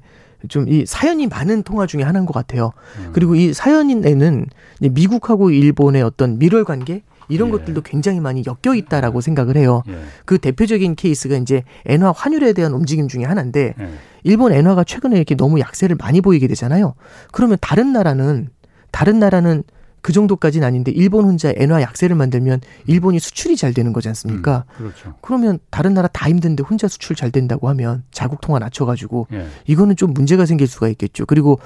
[0.49, 2.73] 좀이 사연이 많은 통화 중에 하나인 것 같아요.
[2.99, 3.11] 음.
[3.13, 4.47] 그리고 이 사연에는
[4.81, 7.53] 미국하고 일본의 어떤 밀월 관계 이런 예.
[7.53, 9.83] 것들도 굉장히 많이 엮여 있다라고 생각을 해요.
[9.89, 9.99] 예.
[10.25, 13.91] 그 대표적인 케이스가 이제 엔화 환율에 대한 움직임 중에 하나인데 예.
[14.25, 16.95] 일본 엔화가 최근에 이렇게 너무 약세를 많이 보이게 되잖아요.
[17.33, 18.49] 그러면 다른 나라는
[18.91, 19.63] 다른 나라는
[20.01, 24.65] 그 정도까지는 아닌데 일본 혼자 엔화 약세를 만들면 일본이 수출이 잘 되는 거지 않습니까?
[24.75, 24.79] 음.
[24.79, 25.15] 그렇죠.
[25.21, 29.47] 그러면 다른 나라 다 힘든데 혼자 수출 잘 된다고 하면 자국 통화 낮춰가지고 예.
[29.67, 31.27] 이거는 좀 문제가 생길 수가 있겠죠.
[31.27, 31.59] 그리고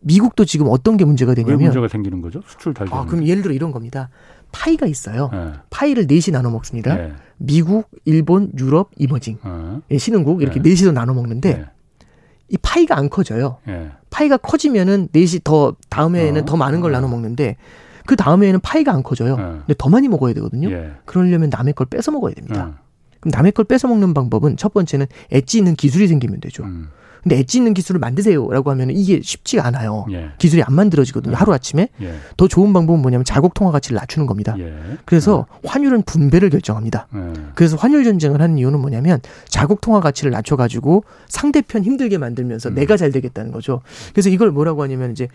[0.00, 2.42] 미국도 지금 어떤 게 문제가 왜 되냐면 문제가 생기는 거죠?
[2.46, 3.00] 수출 잘 되는.
[3.02, 4.08] 아 그럼 예를 들어 이런 겁니다.
[4.52, 5.30] 파이가 있어요.
[5.32, 5.52] 예.
[5.70, 6.98] 파이를 넷이 나눠 먹습니다.
[6.98, 7.12] 예.
[7.38, 9.80] 미국, 일본, 유럽, emerging, 어.
[9.90, 10.70] 예, 신흥국 이렇게 네.
[10.70, 11.66] 넷이서 나눠 먹는데 예.
[12.48, 13.58] 이 파이가 안 커져요.
[13.68, 13.90] 예.
[14.10, 16.44] 파이가 커지면은 넷이 더 다음에는 어.
[16.44, 16.94] 더 많은 걸 어.
[16.94, 17.56] 나눠 먹는데
[18.06, 19.34] 그 다음에는 파이가 안 커져요.
[19.34, 19.36] 어.
[19.36, 20.70] 근데 더 많이 먹어야 되거든요.
[20.70, 20.92] 예.
[21.04, 22.76] 그러려면 남의 걸 뺏어 먹어야 됩니다.
[22.78, 22.86] 어.
[23.20, 26.64] 그럼 남의 걸 뺏어 먹는 방법은 첫 번째는 엣지 있는 기술이 생기면 되죠.
[26.64, 26.88] 음.
[27.26, 30.06] 근데 엣지 있는 기술을 만드세요라고 하면 이게 쉽지가 않아요.
[30.12, 30.30] 예.
[30.38, 31.32] 기술이 안 만들어지거든요.
[31.32, 31.36] 네.
[31.36, 32.14] 하루 아침에 예.
[32.36, 34.54] 더 좋은 방법은 뭐냐면 자국 통화 가치를 낮추는 겁니다.
[34.60, 34.72] 예.
[35.04, 37.08] 그래서 환율은 분배를 결정합니다.
[37.16, 37.32] 예.
[37.56, 42.74] 그래서 환율 전쟁을 하는 이유는 뭐냐면 자국 통화 가치를 낮춰 가지고 상대편 힘들게 만들면서 음.
[42.76, 43.80] 내가 잘 되겠다는 거죠.
[44.12, 45.26] 그래서 이걸 뭐라고 하냐면 이제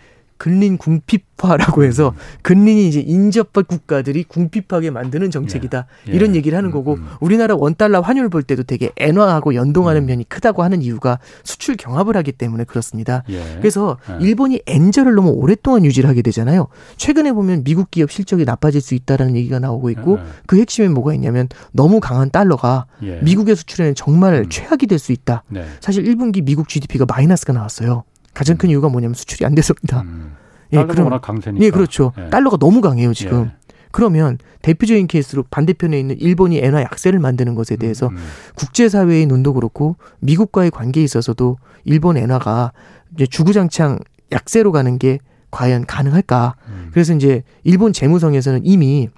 [0.42, 6.12] 근린 궁핍화라고 해서 근린이 이제 인접한 국가들이 궁핍하게 만드는 정책이다 예.
[6.12, 6.38] 이런 예.
[6.38, 7.06] 얘기를 하는 음, 거고 음.
[7.20, 10.06] 우리나라 원달러 환율 볼 때도 되게 엔화하고 연동하는 음.
[10.06, 13.22] 면이 크다고 하는 이유가 수출 경합을 하기 때문에 그렇습니다.
[13.28, 13.40] 예.
[13.58, 14.24] 그래서 예.
[14.24, 16.66] 일본이 엔저를 너무 오랫동안 유지를 하게 되잖아요.
[16.96, 20.24] 최근에 보면 미국 기업 실적이 나빠질 수 있다라는 얘기가 나오고 있고 예.
[20.46, 23.20] 그 핵심에 뭐가 있냐면 너무 강한 달러가 예.
[23.22, 24.48] 미국의 수출에는 정말 음.
[24.48, 25.44] 최악이 될 수 있다.
[25.48, 25.64] 네.
[25.80, 28.02] 사실 1분기 미국 GDP가 마이너스가 나왔어요.
[28.34, 30.02] 가장 큰 이유가 뭐냐면 수출이 안 돼서입니다.
[30.02, 30.36] 음.
[30.72, 31.64] 예, 그럼 워낙 강세니까.
[31.64, 32.12] 예, 그렇죠.
[32.18, 32.30] 예.
[32.30, 33.46] 달러가 너무 강해요 지금.
[33.46, 33.62] 예.
[33.90, 38.22] 그러면 대표적인 케이스로 반대편에 있는 일본이 엔화 약세를 만드는 것에 대해서 음, 음.
[38.54, 42.72] 국제사회의 눈도 그렇고 미국과의 관계에 있어서도 일본 엔화가
[43.14, 43.98] 이제 주구장창
[44.32, 45.18] 약세로 가는 게
[45.50, 46.56] 과연 가능할까?
[46.68, 46.88] 음.
[46.92, 49.10] 그래서 이제 일본 재무성에서는 이미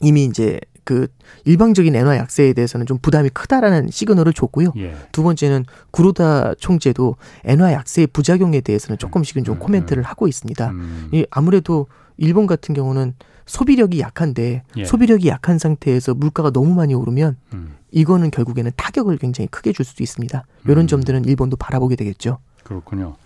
[0.00, 1.06] 이미 이제 그
[1.44, 4.72] 일방적인 엔화 약세에 대해서는 좀 부담이 크다라는 시그널을 줬고요.
[4.78, 4.96] 예.
[5.12, 10.70] 두 번째는 구로다 총재도 엔화 약세의 부작용에 대해서는 조금씩은 좀 음, 코멘트를 하고 있습니다.
[10.70, 11.10] 음.
[11.12, 13.12] 이 아무래도 일본 같은 경우는
[13.44, 14.84] 소비력이 약한데 예.
[14.86, 17.76] 소비력이 약한 상태에서 물가가 너무 많이 오르면 음.
[17.90, 20.42] 이거는 결국에는 타격을 굉장히 크게 줄 수도 있습니다.
[20.64, 20.86] 이런 음.
[20.86, 22.38] 점들은 일본도 바라보게 되겠죠.
[22.64, 23.16] 그렇군요.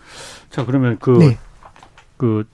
[0.50, 1.38] 자 그러면 그 네,
[2.16, 2.44] 그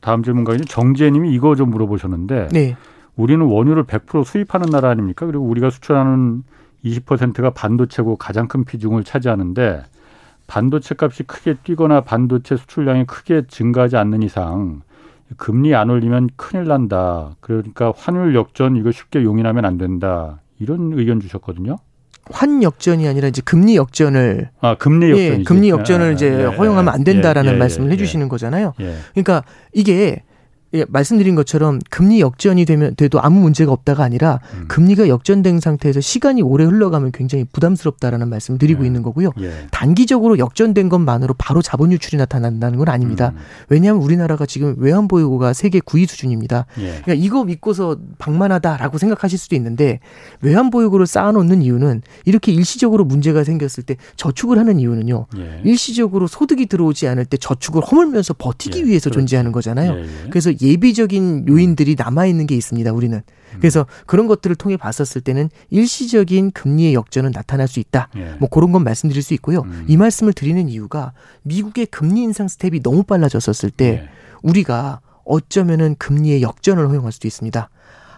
[0.00, 2.76] 다음 질문가는 정재님이 이거 좀 물어보셨는데 네,
[3.16, 5.26] 우리는 원유를 100% 수입하는 나라 아닙니까?
[5.26, 6.44] 그리고 우리가 수출하는
[6.84, 9.84] 20%가 반도체고 가장 큰 비중을 차지하는데
[10.46, 14.82] 반도체 값이 크게 뛰거나 반도체 수출량이 크게 증가하지 않는 이상
[15.36, 17.36] 금리 안 올리면 큰일 난다.
[17.40, 20.40] 그러니까 환율 역전 이거 쉽게 용인하면 안 된다.
[20.58, 21.78] 이런 의견 주셨거든요.
[22.30, 25.40] 환 역전이 아니라 이제 금리 역전을 아 금리 역전이지.
[25.40, 28.28] 예, 금리 역전을 아, 이제 예, 허용하면 안 예, 된다라는 예, 예, 말씀을 예, 해주시는
[28.28, 28.74] 거잖아요.
[28.80, 28.96] 예.
[29.12, 29.42] 그러니까
[29.72, 30.22] 이게
[30.74, 34.64] 예, 말씀드린 것처럼 금리 역전이 되면 돼도 아무 문제가 없다가 아니라 음.
[34.68, 38.86] 금리가 역전된 상태에서 시간이 오래 흘러가면 굉장히 부담스럽다라는 말씀을 드리고 네.
[38.86, 39.30] 있는 거고요.
[39.40, 39.52] 예.
[39.70, 43.32] 단기적으로 역전된 것만으로 바로 자본 유출이 나타난다는 건 아닙니다.
[43.34, 46.66] 음, 왜냐하면 우리나라가 지금 외환 보유고가 세계 9위 수준입니다.
[46.78, 46.82] 예.
[47.02, 50.00] 그러니까 이거 믿고서 방만하다라고 생각하실 수도 있는데
[50.40, 55.26] 외환 보유고를 쌓아놓는 이유는 이렇게 일시적으로 문제가 생겼을 때 저축을 하는 이유는요.
[55.36, 55.60] 예.
[55.64, 59.20] 일시적으로 소득이 들어오지 않을 때 저축을 허물면서 버티기 예, 위해서 그렇죠.
[59.20, 59.92] 존재하는 거잖아요.
[59.92, 60.06] 예, 예.
[60.30, 62.92] 그래서 예비적인 요인들이 남아 있는 게 있습니다.
[62.92, 63.58] 우리는 음.
[63.58, 68.08] 그래서 그런 것들을 통해 봤었을 때는 일시적인 금리의 역전은 나타날 수 있다.
[68.16, 68.36] 예.
[68.38, 69.62] 뭐 그런 건 말씀드릴 수 있고요.
[69.62, 69.84] 음.
[69.88, 74.08] 이 말씀을 드리는 이유가 미국의 금리 인상 스텝이 너무 빨라졌었을 때 예.
[74.42, 77.68] 우리가 어쩌면은 금리의 역전을 허용할 수도 있습니다.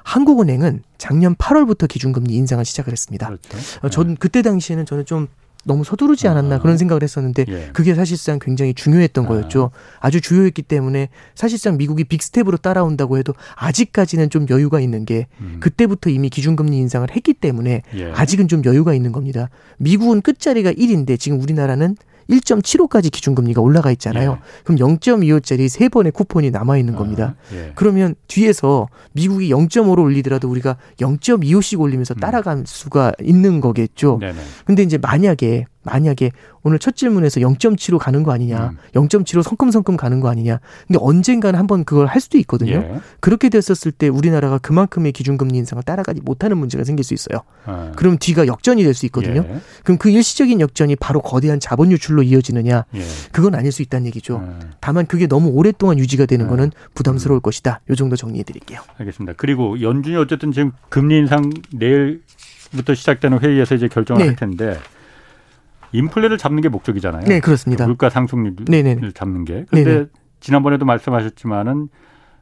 [0.05, 3.26] 한국은행은 작년 8월부터 기준금리 인상을 시작을 했습니다.
[3.26, 3.80] 그렇죠.
[3.82, 5.28] 어, 전 그때 당시에는 저는 좀
[5.64, 6.58] 너무 서두르지 않았나 아.
[6.58, 7.70] 그런 생각을 했었는데 예.
[7.72, 9.28] 그게 사실상 굉장히 중요했던 아.
[9.28, 9.70] 거였죠.
[10.00, 15.58] 아주 주효했기 때문에 사실상 미국이 빅스텝으로 따라온다고 해도 아직까지는 좀 여유가 있는 게 음.
[15.60, 18.12] 그때부터 이미 기준금리 인상을 했기 때문에 예.
[18.12, 19.48] 아직은 좀 여유가 있는 겁니다.
[19.78, 21.96] 미국은 끝자리가 1인데 지금 우리나라는
[22.31, 24.39] 1.75까지 기준금리가 올라가 있잖아요.
[24.64, 27.35] 그럼 0.25짜리 세 번의 쿠폰이 남아 있는 겁니다.
[27.51, 27.72] 아, 예.
[27.75, 32.20] 그러면 뒤에서 미국이 0.5로 올리더라도 우리가 0.25씩 올리면서 음.
[32.20, 34.18] 따라갈 수가 있는 거겠죠.
[34.20, 34.39] 네네.
[34.64, 36.32] 근데 이제 만약에 만약에
[36.62, 38.78] 오늘 첫 질문에서 0.7로 가는 거 아니냐, 음.
[38.95, 40.61] 0.7로 성큼성큼 가는 거 아니냐.
[40.87, 42.72] 근데 언젠가는 한번 그걸 할 수도 있거든요.
[42.76, 43.01] 예.
[43.20, 47.43] 그렇게 됐었을 때 우리나라가 그만큼의 기준금리 인상을 따라가지 못하는 문제가 생길 수 있어요.
[47.66, 47.93] 아.
[47.97, 49.45] 그럼 뒤가 역전이 될 수 있거든요.
[49.47, 49.61] 예.
[49.82, 52.85] 그럼 그 일시적인 역전이 바로 거대한 자본 유출로 이어지느냐?
[52.95, 53.03] 예.
[53.32, 54.37] 그건 아닐 수 있다는 얘기죠.
[54.43, 56.51] 아, 다만 그게 너무 오랫동안 유지가 되는 네.
[56.51, 57.80] 거는 부담스러울 것이다.
[57.91, 58.80] 요 정도 정리해 드릴게요.
[58.99, 59.35] 알겠습니다.
[59.37, 64.28] 그리고 연준이 어쨌든 지금 금리 인상 내일부터 시작되는 회의에서 이제 결정을 네.
[64.28, 64.78] 할 텐데
[65.95, 67.24] 인플레를 잡는 게 목적이잖아요.
[67.26, 67.86] 네, 그렇습니다.
[67.86, 68.99] 물가 상승률을 네네.
[69.14, 69.64] 잡는 게.
[69.68, 70.07] 그런데 네네.
[70.40, 71.88] 지난번에도 말씀하셨지만은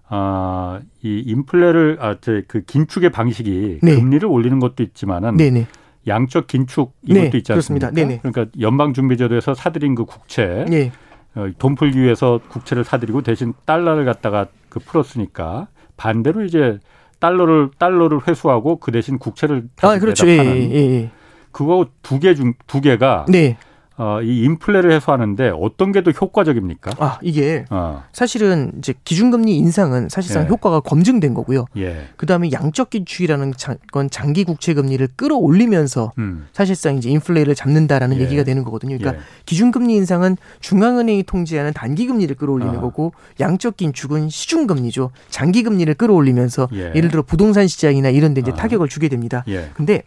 [0.09, 3.95] 아, 이 인플레를 아, 저그 긴축의 방식이 네.
[3.95, 5.67] 금리를 올리는 것도 있지만은 네네.
[6.07, 7.91] 양적 긴축 이것도 네, 있지 않습니까?
[7.91, 10.91] 그러니까 연방준비제도에서 사들인 그 국채 예.
[11.35, 16.79] 어, 돈 풀기 위해서 국채를 사들이고 대신 달러를 갖다가 그 풀었으니까 반대로 이제
[17.21, 20.27] 달러를 달러를 회수하고 그 대신 국채를 아, 그렇죠.
[20.29, 21.11] 예, 파는 예, 예.
[21.53, 23.57] 그거 두 개 중 두 개가 네.
[23.99, 26.93] 어, 이 인플레를 해소하는데 어떤 게 더 효과적입니까?
[26.99, 30.49] 아, 이게 어, 사실은 이제 기준금리 인상은 사실상 예.
[30.49, 31.67] 효과가 검증된 거고요.
[31.77, 38.17] 예, 그다음에 양적 긴축이라는 장- 건 장기 국채 금리를 끌어올리면서 음, 사실상 이제 인플레를 잡는다라는
[38.17, 38.23] 예.
[38.23, 38.97] 얘기가 되는 거거든요.
[38.97, 42.81] 그러니까 예, 기준금리 인상은 중앙은행이 통제하는 단기 금리를 끌어올리는 아.
[42.81, 45.11] 거고 양적 긴축은 시중 금리죠.
[45.29, 46.93] 장기 금리를 끌어올리면서 예.
[46.95, 47.01] 예.
[47.01, 48.55] 를 들어 부동산 시장이나 이런 데 이제 아.
[48.55, 49.45] 타격을 주게 됩니다.
[49.49, 50.03] 예, 근데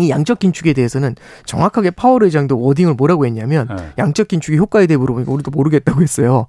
[0.00, 3.92] 이 양적 긴축에 대해서는 정확하게 파월 의장도 워딩을 뭐라고 했냐면 예.
[3.98, 6.46] 양적 긴축의 효과에 대해 물어보니까 우리도 모르겠다고 했어요.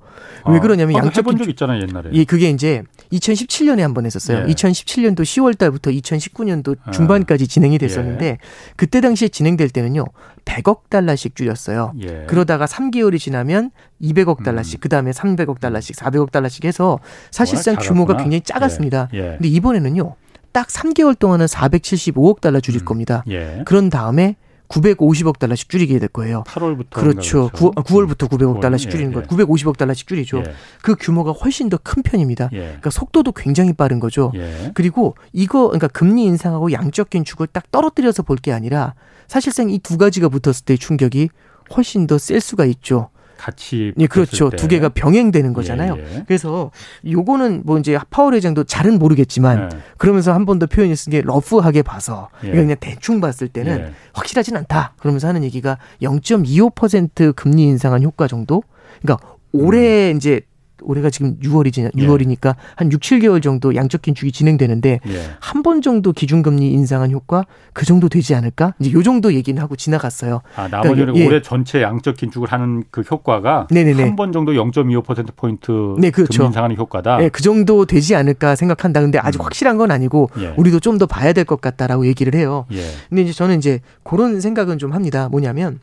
[0.47, 2.09] 왜 아, 그러냐면 아까 양적 해본 긴축 적 있잖아요 옛날에.
[2.13, 4.45] 이 그게 이제 2017년에 한 번 했었어요.
[4.47, 4.53] 예.
[4.53, 6.91] 2017년도 10월 달부터 2019년도 아.
[6.91, 8.37] 중반까지 진행이 됐었는데
[8.75, 10.05] 그때 당시에 진행될 때는요.
[10.45, 11.93] 100억 달러씩 줄였어요.
[12.01, 12.25] 예.
[12.27, 13.71] 그러다가 3개월이 지나면
[14.01, 14.81] 200억 달러씩, 음.
[14.81, 16.99] 그 다음에 300억 달러씩, 400억 달러씩 해서
[17.31, 18.15] 사실상 규모가.
[18.17, 19.09] 굉장히 작았습니다.
[19.13, 19.21] 예, 예.
[19.33, 20.15] 근데 이번에는요.
[20.51, 22.85] 딱 3개월 동안은 475억 달러 줄일 음.
[22.85, 23.23] 겁니다.
[23.29, 23.63] 예.
[23.65, 24.35] 그런 다음에
[24.69, 26.43] 950억 달러씩 줄이게 될 거예요.
[26.45, 27.49] 8월부터 그렇죠.
[27.55, 29.23] 9, 9월부터 900억 구월, 달러씩 예, 줄이는 거, 예.
[29.25, 30.37] 950억 달러씩 줄이죠.
[30.39, 32.49] 예, 그 규모가 훨씬 더 큰 편입니다.
[32.53, 34.31] 예, 그러니까 속도도 굉장히 빠른 거죠.
[34.35, 34.71] 예.
[34.75, 38.93] 그리고 이거 그러니까 금리 인상하고 양적 긴축을 딱 떨어뜨려서 볼 게 아니라
[39.27, 41.29] 사실상 이 두 가지가 붙었을 때 충격이
[41.75, 43.09] 훨씬 더 셀 수가 있죠.
[43.39, 44.49] 같이 예, 그렇죠.
[44.49, 44.57] 때.
[44.57, 45.95] 두 개가 병행되는 거잖아요.
[45.97, 46.23] 예, 예.
[46.27, 46.71] 그래서
[47.09, 49.77] 요거는 뭐 이제 파월 회장도 잘은 모르겠지만 예.
[49.97, 52.51] 그러면서 한 번 더 표현이 쓴 게 러프하게 봐서 예.
[52.51, 53.93] 그냥 대충 봤을 때는 예.
[54.13, 54.93] 확실하진 않다.
[54.99, 58.63] 그러면서 하는 얘기가 0.25% 금리 인상한 효과 정도?
[59.01, 60.41] 그러니까 올해 이제
[60.81, 61.89] 올해가 지금 6월이지 음.
[61.97, 62.07] 예.
[62.07, 65.21] 6월이니까 한 6, 7개월 정도 양적 긴축이 진행되는데 예.
[65.39, 68.73] 한번 정도 기준금리 인상한 효과 그 정도 되지 않을까?
[68.79, 70.41] 이제 요 정도 얘기는 하고 지나갔어요.
[70.55, 71.25] 아, 나머지는 예.
[71.27, 73.67] 올해 전체 양적 긴축을 하는 그 효과가.
[74.03, 76.37] 한 번 정도 0.25% 포인트 네, 그렇죠.
[76.39, 77.23] 금리 인상하는 효과다.
[77.23, 79.01] 예, 그 정도 되지 않을까 생각한다.
[79.01, 79.45] 근데 아직 음.
[79.45, 80.53] 확실한 건 아니고 예.
[80.57, 82.65] 우리도 좀 더 봐야 될 것 같다라고 얘기를 해요.
[82.73, 82.81] 예.
[83.07, 85.29] 근데 이제 저는 이제 그런 생각은 좀 합니다.
[85.29, 85.79] 뭐냐면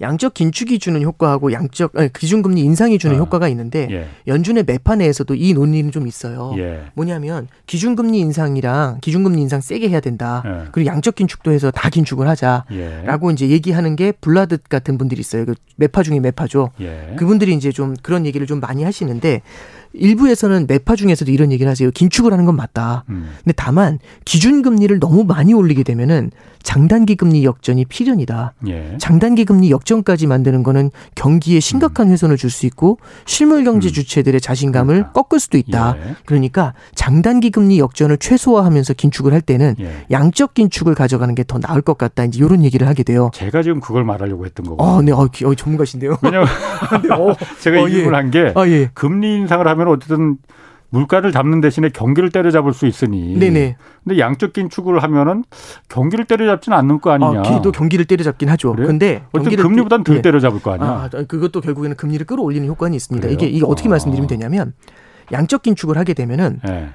[0.00, 3.18] 양적 긴축이 주는 효과하고 양적 아니, 기준금리 인상이 주는 아.
[3.18, 4.06] 효과가 있는데 예.
[4.26, 6.54] 연준의 매파 내에서도 이 논의는 좀 있어요.
[6.58, 6.84] 예.
[6.94, 10.42] 뭐냐면 기준금리 인상이랑 기준금리 인상 세게 해야 된다.
[10.46, 10.68] 예.
[10.72, 12.64] 그리고 양적 긴축도 해서 다 긴축을 하자.
[12.72, 13.02] 예.
[13.04, 15.44] 라고 이제 얘기하는 게 불라드 같은 분들이 있어요.
[15.44, 16.70] 그 매파 중에 매파죠.
[16.80, 17.14] 예.
[17.16, 19.42] 그분들이 이제 좀 그런 얘기를 좀 많이 하시는데
[19.94, 21.90] 일부에서는 매파 중에서도 이런 얘기를 하세요.
[21.90, 23.04] 긴축을 하는 건 맞다.
[23.08, 23.30] 음.
[23.44, 26.30] 근데 다만 기준 금리를 너무 많이 올리게 되면은
[26.62, 28.54] 장단기 금리 역전이 필연이다.
[28.68, 28.96] 예.
[29.00, 33.92] 장단기 금리 역전까지 만드는 거는 경기에 심각한 훼손을 줄 수 있고 실물 경제 음.
[33.92, 35.12] 주체들의 자신감을 그러니까.
[35.22, 35.96] 꺾을 수도 있다.
[35.98, 36.14] 예.
[36.24, 40.04] 그러니까 장단기 금리 역전을 최소화하면서 긴축을 할 때는 예.
[40.12, 42.24] 양적 긴축을 가져가는 게 더 나을 것 같다.
[42.24, 43.30] 이제 이런 얘기를 하게 돼요.
[43.34, 44.80] 제가 지금 그걸 말하려고 했던 거고.
[44.82, 46.18] 어, 네, 어, 기- 어, 전문가신데요.
[46.22, 46.46] 왜냐면
[47.02, 47.94] 네, 어, 제가 어, 이 예.
[47.96, 48.88] 질문을 한게 아, 예.
[48.94, 50.38] 금리 인상을 하면 어쨌든
[50.90, 53.38] 물가를 잡는 대신에 경기를 때려잡을 수 있으니.
[53.38, 53.76] 네네.
[54.04, 55.42] 근데 양적 긴축을 하면은
[55.88, 57.40] 경기를 때려잡지는 않는 거 아니냐.
[57.40, 58.74] 아, 걔도 경기를 때려잡긴 하죠.
[58.74, 58.86] 그래?
[58.86, 59.56] 근데 어쨌든
[59.88, 60.22] 때- 덜 예.
[60.22, 61.08] 때려잡을 거 아니야.
[61.10, 63.26] 아, 그것도 결국에는 금리를 끌어올리는 효과는 있습니다.
[63.26, 63.34] 그래요?
[63.34, 63.90] 이게 이게 어떻게 아.
[63.90, 64.74] 말씀드리면 되냐면
[65.32, 66.90] 양적 긴축을 하게 되면은 예.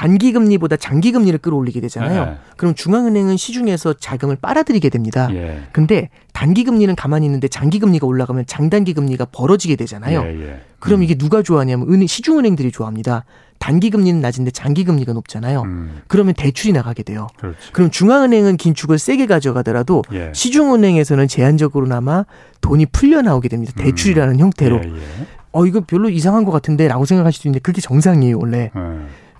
[0.00, 2.22] 단기 금리보다 장기 금리를 끌어올리게 되잖아요.
[2.22, 2.36] 예.
[2.56, 5.28] 그럼 중앙은행은 시중에서 자금을 빨아들이게 됩니다.
[5.32, 5.60] 예.
[5.72, 10.22] 근데 단기 금리는 가만히 있는데 장기 금리가 올라가면 장단기 금리가 벌어지게 되잖아요.
[10.22, 10.60] 예, 예.
[10.78, 11.02] 그럼 음.
[11.02, 13.26] 이게 누가 좋아하냐면 은행 시중은행들이 좋아합니다.
[13.58, 15.64] 단기 금리는 낮은데 장기 금리가 높잖아요.
[15.64, 17.26] 음, 그러면 대출이 나가게 돼요.
[17.36, 17.58] 그렇지.
[17.74, 20.32] 그럼 중앙은행은 긴축을 세게 가져가더라도 예.
[20.34, 22.24] 시중은행에서는 제한적으로나마
[22.62, 23.74] 돈이 풀려 나오게 됩니다.
[23.76, 24.80] 대출이라는 형태로.
[24.82, 25.26] 예, 예.
[25.52, 28.70] 어 이거 별로 이상한 것 같은데라고 생각하실 수 있는데 그게 정상이에요 원래.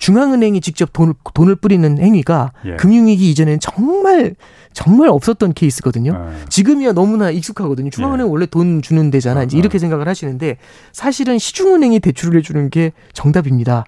[0.01, 0.05] 예.
[0.05, 2.77] 중앙은행이 직접 돈, 돈을 뿌리는 행위가 예.
[2.77, 4.35] 금융위기 이전에는 정말
[4.73, 6.13] 정말 없었던 케이스거든요.
[6.13, 6.49] 예.
[6.49, 7.91] 지금이야 너무나 익숙하거든요.
[7.91, 9.43] 중앙은행 은 원래 돈 주는 데잖아.
[9.45, 9.79] 이제 어, 이렇게 어.
[9.79, 10.57] 생각을 하시는데
[10.93, 13.85] 사실은 시중은행이 대출을 해주는 게 정답입니다.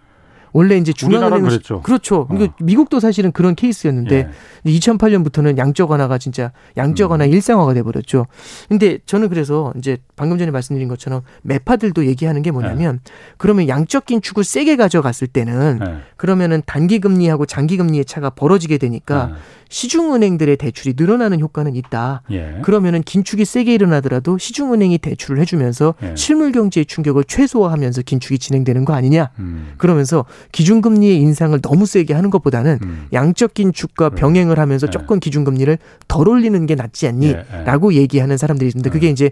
[0.52, 1.80] 원래 이제 중앙은행은 그랬죠.
[1.82, 2.26] 그렇죠.
[2.26, 4.28] 그러니까 미국도 사실은 그런 케이스였는데
[4.66, 4.70] 예.
[4.70, 7.32] 2008년부터는 양적 완화가 진짜 양적 완화 음.
[7.32, 8.26] 일상화가 돼 버렸죠.
[8.68, 13.00] 근데 저는 그래서 이제 방금 전에 말씀드린 것처럼 매파들도 얘기하는 게 뭐냐면
[13.38, 15.96] 그러면 양적 긴축을 세게 가져갔을 때는 예.
[16.16, 19.32] 그러면은 단기 금리하고 장기 금리의 차가 벌어지게 되니까
[19.72, 22.22] 시중은행들의 대출이 늘어나는 효과는 있다.
[22.30, 22.58] 예.
[22.62, 26.14] 그러면은 긴축이 세게 일어나더라도 시중은행이 대출을 해주면서 예.
[26.14, 29.30] 실물 경제의 충격을 최소화하면서 긴축이 진행되는 거 아니냐?
[29.38, 29.72] 음.
[29.78, 33.06] 그러면서 기준금리의 인상을 너무 세게 하는 것보다는 음.
[33.12, 34.20] 양적 긴축과 그래.
[34.20, 34.90] 병행을 하면서 예.
[34.90, 35.78] 조금 기준금리를
[36.08, 37.26] 덜 올리는 게 낫지 않니?
[37.28, 37.64] 예, 예.
[37.64, 38.90] 라고 얘기하는 사람들이 있습니다.
[38.90, 39.30] 그게 이제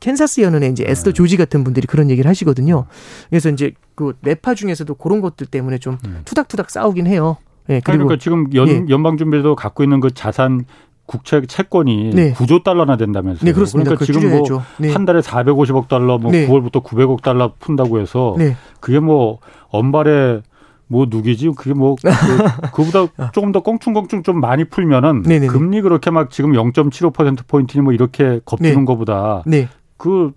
[0.00, 1.12] 캔사스 연은의 이제 에스더 예.
[1.12, 2.86] 조지 같은 분들이 그런 얘기를 하시거든요.
[3.30, 6.20] 그래서 이제 그 매파 중에서도 그런 것들 때문에 좀 음.
[6.24, 7.38] 투닥투닥 싸우긴 해요.
[7.68, 8.84] 예, 그리고 그러니까 지금 연, 예.
[8.88, 10.64] 연방준비도 갖고 있는 그 자산
[11.06, 12.32] 국채 채권이 네.
[12.34, 13.44] 9조 달러나 된다면서요.
[13.44, 13.90] 네 그렇습니다.
[13.90, 14.66] 그러니까 그걸 지금 뭐 줄여야죠.
[14.78, 14.92] 네.
[14.92, 16.46] 한 달에 450억 달러, 뭐 네.
[16.48, 18.56] 9월부터 900억 달러 푼다고 해서 네.
[18.80, 19.38] 그게 뭐
[19.68, 20.42] 언발에
[20.88, 21.50] 뭐 누기지?
[21.56, 22.08] 그게 뭐 그,
[22.72, 25.28] 거보다 조금 더 껑충껑충 좀 많이 풀면은 아.
[25.28, 25.46] 네네네.
[25.48, 28.84] 금리 그렇게 막 지금 0.75% 포인트니 뭐 이렇게 겁주는 네.
[28.84, 29.68] 거보다 네.
[29.96, 30.32] 그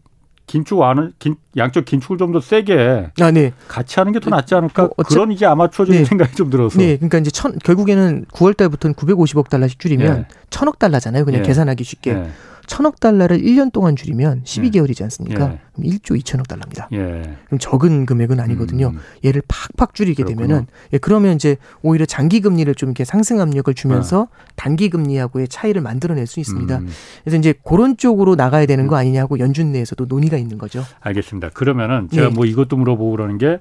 [0.49, 3.53] 긴축 안을 긴, 양적 긴축을 좀 더 세게 아, 네.
[3.67, 4.83] 같이 하는 게 더 낫지 않을까?
[4.83, 6.05] 뭐 어차- 그런 이제 아마추어적인 네.
[6.05, 6.77] 생각이 좀 들어서.
[6.79, 6.95] 네.
[6.97, 10.25] 그러니까 이제 천, 결국에는 9월 달부터는 950억 달러씩 줄이면 예.
[10.49, 11.25] 천억 달러잖아요.
[11.25, 11.45] 그냥 예.
[11.45, 12.23] 계산하기 쉽게.
[12.69, 12.75] 예.
[12.75, 15.53] 천억 달러를 1년 동안 줄이면 12개월이지 않습니까?
[15.53, 15.59] 예.
[15.73, 16.87] 그럼 1조 2천억 달러입니다.
[16.93, 17.37] 예.
[17.45, 18.91] 그럼 적은 금액은 아니거든요.
[18.93, 18.99] 음.
[19.25, 20.47] 얘를 팍팍 줄이게 그렇구나.
[20.47, 25.81] 되면은 예, 그러면 이제 오히려 장기 금리를 좀 이렇게 상승 압력을 주면서 단기 금리하고의 차이를
[25.81, 26.77] 만들어낼 수 있습니다.
[26.77, 26.87] 음.
[27.23, 30.83] 그래서 이제 그런 쪽으로 나가야 되는 거 아니냐고 연준 내에서도 논의가 있는 거죠.
[30.99, 31.49] 알겠습니다.
[31.49, 32.33] 그러면은 제가 네.
[32.33, 33.59] 뭐 이것도 물어보고 그러는 게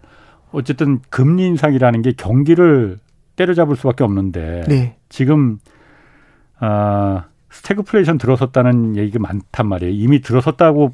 [0.53, 2.99] 어쨌든 금리 인상이라는 게 경기를
[3.37, 4.97] 때려잡을 수밖에 없는데 네.
[5.09, 5.59] 지금
[6.59, 9.92] 아 스태그플레이션 들어섰다는 얘기가 많단 말이에요.
[9.94, 10.92] 이미 들어섰다고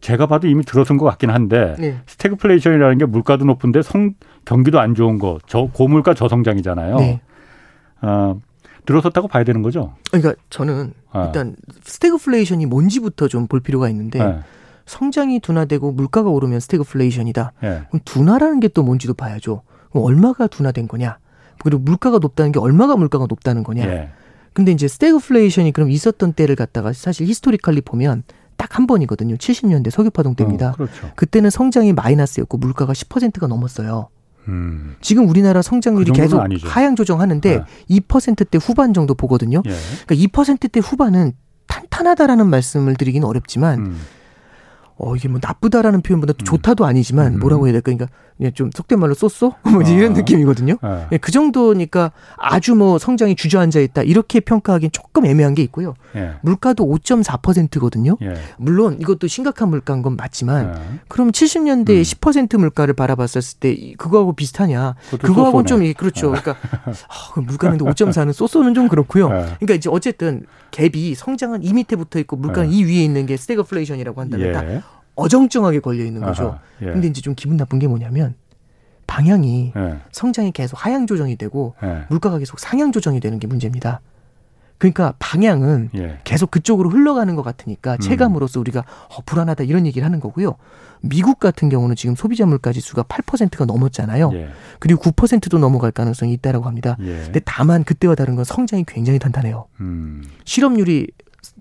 [0.00, 1.98] 제가 봐도 이미 들어선 것 같긴 한데 네.
[2.06, 6.96] 스태그플레이션이라는 게 물가도 높은데 성 경기도 안 좋은 거, 저 고물가 저성장이잖아요.
[6.96, 7.20] 네.
[8.02, 8.40] 어,
[8.84, 9.94] 들어섰다고 봐야 되는 거죠.
[10.12, 11.24] 그러니까 저는 아.
[11.26, 14.38] 일단 스태그플레이션이 뭔지부터 좀 볼 필요가 있는데 예,
[14.84, 17.52] 성장이 둔화되고 물가가 오르면 스태그플레이션이다.
[17.64, 17.82] 예.
[17.88, 19.62] 그럼 둔화라는 게 또 뭔지도 봐야죠.
[19.90, 21.18] 그럼 얼마가 둔화된 거냐?
[21.64, 23.86] 그리고 물가가 높다는 게 얼마가 물가가 높다는 거냐?
[24.56, 24.62] 예.
[24.62, 28.22] 근데 이제 스태그플레이션이 그럼 있었던 때를 갖다가 사실 historically 보면
[28.56, 29.36] 딱 한 번이거든요.
[29.36, 30.70] 70년대 석유파동 때입니다.
[30.70, 31.10] 어, 그렇죠.
[31.16, 34.08] 그때는 성장이 마이너스였고 물가가 10%가 넘었어요.
[34.48, 34.96] 음.
[35.00, 36.68] 지금 우리나라 성장률이 그 계속 아니죠.
[36.68, 37.64] 하향 조정하는데 네.
[38.00, 39.62] 2%대 후반 정도 보거든요.
[39.66, 39.74] 예.
[40.06, 41.32] 그러니까 2%대 후반은
[41.66, 44.00] 탄탄하다라는 말씀을 드리기는 어렵지만 음.
[44.98, 46.44] 어 이게 뭐 나쁘다라는 표현보다 또 음.
[46.44, 47.38] 좋다도 아니지만 음.
[47.40, 48.06] 뭐라고 해야 될까 그러니까
[48.36, 50.16] 그냥 좀 속된 말로 쏘쏘 뭐 이제 이런 아.
[50.16, 50.76] 느낌이거든요.
[50.84, 51.06] 예.
[51.12, 55.94] 예, 그 정도니까 아주 뭐 성장이 주저앉아 있다 이렇게 평가하기는 조금 애매한 게 있고요.
[56.14, 56.32] 예.
[56.42, 58.16] 물가도 5.4%거든요.
[58.22, 58.34] 예.
[58.58, 60.98] 물론 이것도 심각한 물가인 건 맞지만 예.
[61.08, 62.02] 그럼 70년대에 음.
[62.02, 64.94] 10% 물가를 바라봤을 때 이- 그거하고 비슷하냐?
[65.20, 65.66] 그거하고는.
[65.66, 66.28] 좀 이- 그렇죠.
[66.30, 69.26] 그러니까 아, 그럼 물가는 5.4는 so-so는 좀 그렇고요.
[69.28, 69.30] 예.
[69.58, 74.20] 그러니까 이제 어쨌든 갭이 성장은 이 밑에 붙어 있고 물가는 이 위에 있는 게 스태그플레이션이라고
[74.20, 74.82] 한다면 다 예.
[75.16, 76.44] 어정쩡하게 걸려 있는 거죠.
[76.44, 76.86] 아하, 예.
[76.86, 78.34] 근데 이제 좀 기분 나쁜 게 뭐냐면
[79.06, 79.98] 방향이 예.
[80.12, 82.04] 성장이 계속 하향 조정이 되고 예.
[82.08, 84.00] 물가가 계속 상향 조정이 되는 게 문제입니다.
[84.78, 86.18] 그러니까 방향은 예.
[86.24, 87.98] 계속 그쪽으로 흘러가는 것 같으니까 음.
[87.98, 90.56] 체감으로서 우리가 어, 불안하다 이런 얘기를 하는 거고요.
[91.00, 94.30] 미국 같은 경우는 지금 소비자 물가 지수가 8%가 넘었잖아요.
[94.34, 94.48] 예.
[94.78, 96.96] 그리고 9%도 넘어갈 가능성이 있다라고 합니다.
[97.00, 97.22] 예.
[97.24, 99.66] 근데 다만 그때와 다른 건 성장이 굉장히 탄탄해요.
[99.80, 100.22] 음.
[100.44, 101.06] 실업률이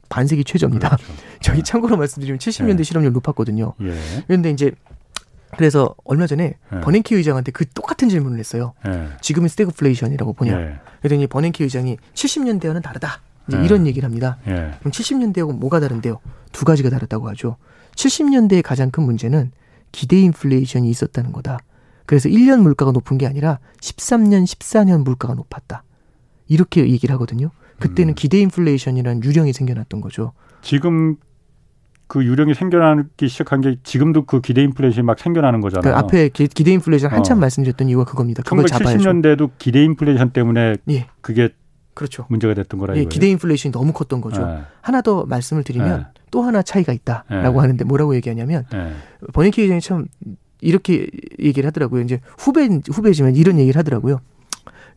[0.10, 0.90] 반세기 최저입니다.
[0.90, 1.14] 그렇죠.
[1.42, 2.84] 저희 참고로 말씀드리면 70년대 네.
[2.84, 3.74] 실업률 높았거든요.
[3.82, 3.94] 예.
[4.28, 4.72] 그런데 이제
[5.58, 6.80] 그래서 얼마 전에 예.
[6.82, 8.74] 버냉키 의장한테 그 똑같은 질문을 했어요.
[8.88, 9.10] 예.
[9.22, 10.60] 지금은 스태그플레이션이라고 보냐.
[10.60, 10.80] 예.
[11.00, 13.22] 그랬더니 버냉키 의장이 70년대와는 다르다.
[13.48, 13.66] 이제 네.
[13.66, 14.38] 이런 얘기를 합니다.
[14.48, 14.74] 예.
[14.80, 16.20] 그럼 70년대하고 뭐가 다른데요?
[16.52, 17.58] 두 가지가 다르다고 하죠.
[17.96, 19.52] 70년대의 가장 큰 문제는
[19.92, 21.60] 기대 인플레이션이 있었다는 거다.
[22.06, 25.84] 그래서 1년 물가가 높은 게 아니라 13년, 14년 물가가 높았다.
[26.48, 27.50] 이렇게 얘기를 하거든요.
[27.80, 28.16] 그때는 음.
[28.16, 30.34] 기대 인플레이션이라는 유령이 생겨났던 거죠.
[30.62, 31.18] 지금
[32.08, 35.82] 그 유령이 생겨나기 시작한 게 지금도 그 기대 인플레이션이 막 생겨나는 거잖아요.
[35.82, 37.42] 그러니까 앞에 기, 대 인플레이션 한참 어.
[37.42, 38.44] 말씀드렸던 이유가 그겁니다.
[38.44, 39.10] 그걸 잡아야죠.
[39.10, 41.50] 1970년대도 기대 인플레이션 때문에 예, 그게
[41.96, 42.26] 그렇죠.
[42.30, 43.10] 문제가 됐던 거라 예, 이거예요.
[43.10, 44.42] 기대 인플레이션이 너무 컸던 거죠.
[44.44, 44.64] 예.
[44.82, 46.22] 하나 더 말씀을 드리면 네.
[46.30, 47.60] 또 하나 차이가 있다라고 네.
[47.60, 48.92] 하는데 뭐라고 얘기하냐면 예.
[49.34, 50.06] 버닝키 의장이 참
[50.62, 51.08] 이렇게
[51.40, 52.04] 얘기를 하더라고요.
[52.04, 54.20] 이제 후배 후배지만 이런 얘기를 하더라고요.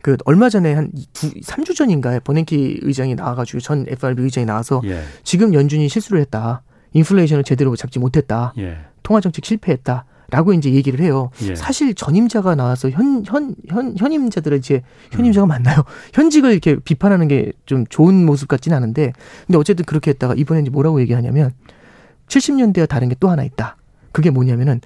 [0.01, 5.01] 그 얼마 전에 한 두, 3주 전인가에 버냉키 의장이 나와가지고 전 FRB 의장이 나와서 예.
[5.23, 6.61] 지금 연준이 실수를 했다.
[6.93, 8.53] 인플레이션을 제대로 잡지 못했다.
[8.57, 8.77] 예.
[9.03, 10.05] 통화 정책 실패했다.
[10.31, 11.31] 라고 이제 얘기를 해요.
[11.41, 11.55] 예.
[11.55, 15.17] 사실 전임자가 나와서 현, 현, 현, 현임자들의 이제 음.
[15.17, 15.83] 현임자가 맞나요?
[16.13, 19.13] 현직을 이렇게 비판하는 게 좀 좋은 모습 같지는 않은데
[19.47, 21.51] 근데 어쨌든 그렇게 했다가 이번에 이제 뭐라고 얘기하냐면
[22.27, 23.75] 70년대와 다른 게 또 하나 있다.
[24.11, 24.81] 그게 뭐냐면은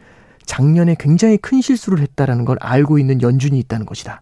[0.46, 4.22] 작년에 굉장히 큰 실수를 했다라는 걸 알고 있는 연준이 있다는 것이다.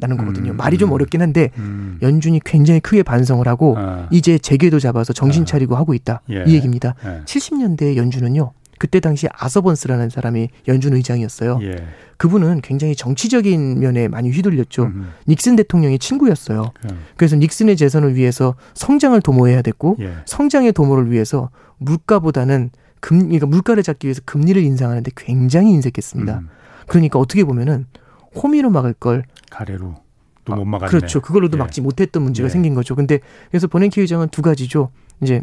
[0.00, 0.52] 라는 거거든요.
[0.52, 0.92] 음, 말이 좀 음.
[0.94, 1.98] 어렵긴 한데 음.
[2.02, 4.08] 연준이 굉장히 크게 반성을 하고 아.
[4.10, 5.44] 이제 재궤도 잡아서 정신 아.
[5.44, 6.22] 차리고 하고 있다.
[6.30, 6.44] 예.
[6.46, 6.94] 이 얘기입니다.
[7.04, 7.22] 예.
[7.24, 8.52] 70년대 연준은요.
[8.78, 11.58] 그때 당시 아서번스라는 사람이 연준 의장이었어요.
[11.62, 11.84] 예.
[12.16, 14.84] 그분은 굉장히 정치적인 면에 많이 휘둘렸죠.
[14.84, 15.12] 음.
[15.28, 16.72] 닉슨 대통령의 친구였어요.
[16.84, 16.98] 음.
[17.16, 20.12] 그래서 닉슨의 재선을 위해서 성장을 도모해야 됐고 예.
[20.24, 22.70] 성장의 도모를 위해서 물가보다는
[23.00, 26.38] 금, 그러니까 물가를 잡기 위해서 금리를 인상하는데 굉장히 인색했습니다.
[26.38, 26.48] 음.
[26.86, 27.86] 그러니까 어떻게 보면은
[28.34, 29.96] 호미로 막을 걸 가래로
[30.44, 30.90] 또 못 막았네.
[30.90, 31.20] 그렇죠.
[31.20, 31.58] 그걸로도 예.
[31.58, 32.50] 막지 못했던 문제가 예.
[32.50, 32.94] 생긴 거죠.
[32.94, 33.20] 근데
[33.50, 34.90] 그래서 버냉키 의장은 두 가지죠.
[35.22, 35.42] 이제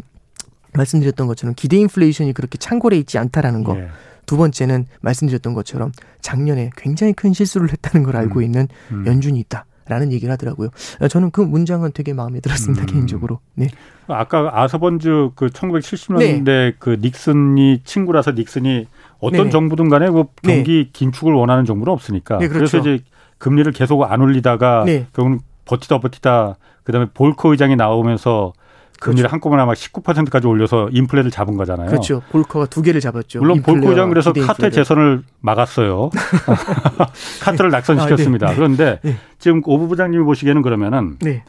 [0.74, 3.76] 말씀드렸던 것처럼 기대 인플레이션이 그렇게 창궐해 있지 않다라는 거.
[3.78, 3.88] 예.
[4.26, 8.44] 두 번째는 말씀드렸던 것처럼 작년에 굉장히 큰 실수를 했다는 걸 알고 음.
[8.44, 9.06] 있는 음.
[9.06, 10.68] 연준이 있다 라는 얘기를 하더라고요.
[11.00, 12.86] 아, 저는 그 문장은 되게 마음에 들었습니다 음.
[12.86, 13.40] 개인적으로.
[13.54, 13.68] 네.
[14.06, 18.86] 아까 아서번즈 그 1970년대 그 닉슨이 친구라서 닉슨이
[19.20, 19.50] 어떤 네네.
[19.50, 20.54] 정부든 간에 뭐 네.
[20.54, 22.38] 경기 긴축을 원하는 정부는 없으니까.
[22.38, 22.76] 네, 그렇죠.
[22.76, 23.04] 래서 이제
[23.38, 25.06] 금리를 계속 안 올리다가 네.
[25.12, 28.52] 결국은 버티다 버티다 그다음에 볼커 의장이 나오면서
[29.00, 31.88] 금리를 한꺼번에 막 19%까지 올려서 인플레를 잡은 거잖아요.
[31.88, 32.20] 그렇죠.
[32.30, 33.38] 볼커가 두 개를 잡았죠.
[33.38, 34.72] 물론 볼커 의장 그래서 인플레를.
[34.72, 36.10] 재선을 막았어요.
[37.42, 38.46] 카트를 낙선시켰습니다.
[38.46, 38.56] 아, 네, 네.
[38.56, 39.16] 그런데 네.
[39.38, 41.44] 지금 오 부 부장님이 보시기에는 그러면은 네.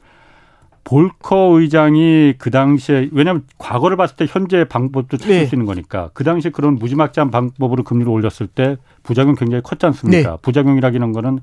[0.84, 5.45] 볼커 의장이 그 당시에 왜냐하면 과거를 봤을 때 현재 방법도 찾을 네.
[5.45, 10.32] 수 있는 거니까 그 당시에 그런 무지막지한 방법으로 금리를 올렸을 때 부작용 굉장히 컸지 않습니까?
[10.32, 10.38] 네.
[10.41, 11.39] 부작용이라기는 거는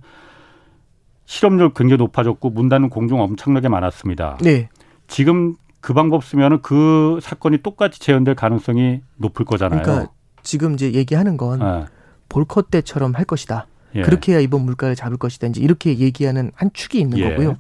[1.26, 4.39] 실업률 굉장히 높아졌고 문 닫는 공정 엄청나게 많았습니다.
[4.43, 4.68] 네.
[5.07, 9.82] 지금 그 방법 쓰면은 그 사건이 똑같이 재현될 가능성이 높을 거잖아요.
[9.82, 10.12] 그러니까
[10.43, 11.87] 지금 이제 얘기하는 건 예.
[12.28, 13.66] 볼커 때처럼 할 것이다.
[13.95, 14.03] 예.
[14.03, 15.49] 그렇게 해야 이번 물가를 잡을 것이다.
[15.49, 17.30] 이제 이렇게 얘기하는 한 축이 있는 예.
[17.30, 17.57] 거고요.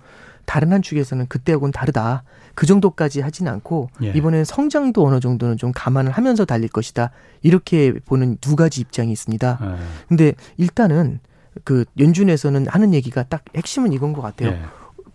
[0.46, 2.22] 다른 한 축에서는 그때하고는 다르다.
[2.54, 4.12] 그 정도까지 하진 않고 예.
[4.12, 7.10] 이번엔 성장도 어느 정도는 좀 감안을 하면서 달릴 것이다.
[7.42, 9.58] 이렇게 보는 두 가지 입장이 있습니다.
[9.60, 9.76] 예.
[10.08, 11.20] 근데 일단은
[11.64, 14.50] 그 연준에서는 하는 얘기가 딱 핵심은 이건 것 같아요.
[14.50, 14.60] 예.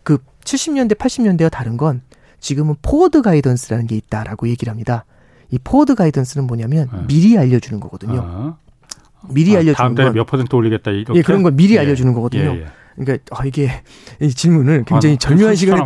[0.03, 2.01] 그 70년대, 80년대와 다른 건
[2.39, 5.05] 지금은 forward guidance라는 게 있다라고 얘기를 합니다.
[5.49, 7.05] 이 forward guidance는 뭐냐면 음.
[7.07, 8.21] 미리 알려주는 거거든요.
[8.23, 8.57] 어.
[9.29, 11.19] 미리 아, 알려주는 다음 달에 건몇 퍼센트 올리겠다 이렇게.
[11.19, 11.79] 예, 그런 걸 미리 예.
[11.79, 12.55] 알려주는 거거든요.
[12.55, 12.65] 예, 예.
[12.95, 13.71] 그러니까 아, 이게
[14.19, 15.81] 이 질문을 굉장히 아, 절묘한 시간에.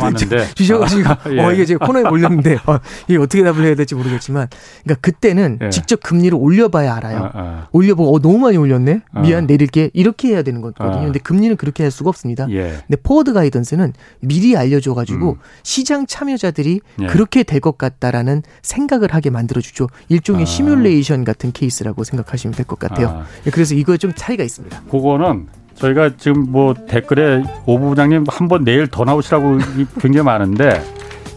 [0.54, 1.40] 주셔가지고 아, 예.
[1.40, 2.78] 어 이게 제가 코너에 몰렸는데 어,
[3.08, 4.48] 이게 어떻게 답을 해야 될지 모르겠지만
[4.84, 5.70] 그러니까 그때는 예.
[5.70, 7.18] 직접 금리를 올려봐야 알아요.
[7.18, 7.68] 아, 아.
[7.72, 9.20] 올려보고 어 너무 많이 올렸네 아.
[9.20, 10.98] 미안 내릴게 이렇게 해야 되는 거거든요.
[10.98, 11.04] 아.
[11.04, 12.46] 근데 금리는 그렇게 할 수가 없습니다.
[12.50, 12.78] 예.
[12.86, 15.36] 근데 forward guidance는 미리 알려줘가지고 음.
[15.62, 17.06] 시장 참여자들이 예.
[17.06, 19.88] 그렇게 될 것 같다라는 생각을 하게 만들어주죠.
[20.08, 20.46] 일종의 아.
[20.46, 23.08] 시뮬레이션 같은 케이스라고 생각하시면 될 것 같아요.
[23.08, 23.26] 아.
[23.50, 24.82] 그래서 이거 좀 차이가 있습니다.
[24.90, 25.46] 그거는
[25.76, 30.82] 저희가 지금 뭐 댓글에 오 부장님 한 번 내일 더 나오시라고 이- 굉장히 많은데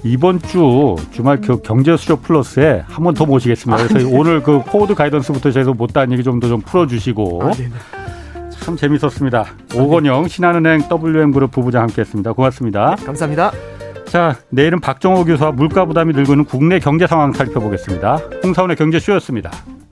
[0.04, 3.88] 이번 주 주말 그 경제쇼 플러스에 한 번 더 모시겠습니다.
[3.88, 7.70] 그래서 오늘 그 forward guidance부터 저희서 못다한 얘기 좀 더 좀 풀어주시고 아, 네네.
[8.62, 9.46] 참 재밌었습니다.
[9.76, 12.32] 오건영 신한은행 WM그룹 부부장 함께했습니다.
[12.34, 12.96] 고맙습니다.
[13.06, 13.52] 감사합니다.
[14.06, 18.20] 자 내일은 박정호 교수와 물가 부담이 늘고 있는 국내 경제 상황 살펴보겠습니다.
[18.44, 19.52] 홍사훈의 경제쇼였습니다.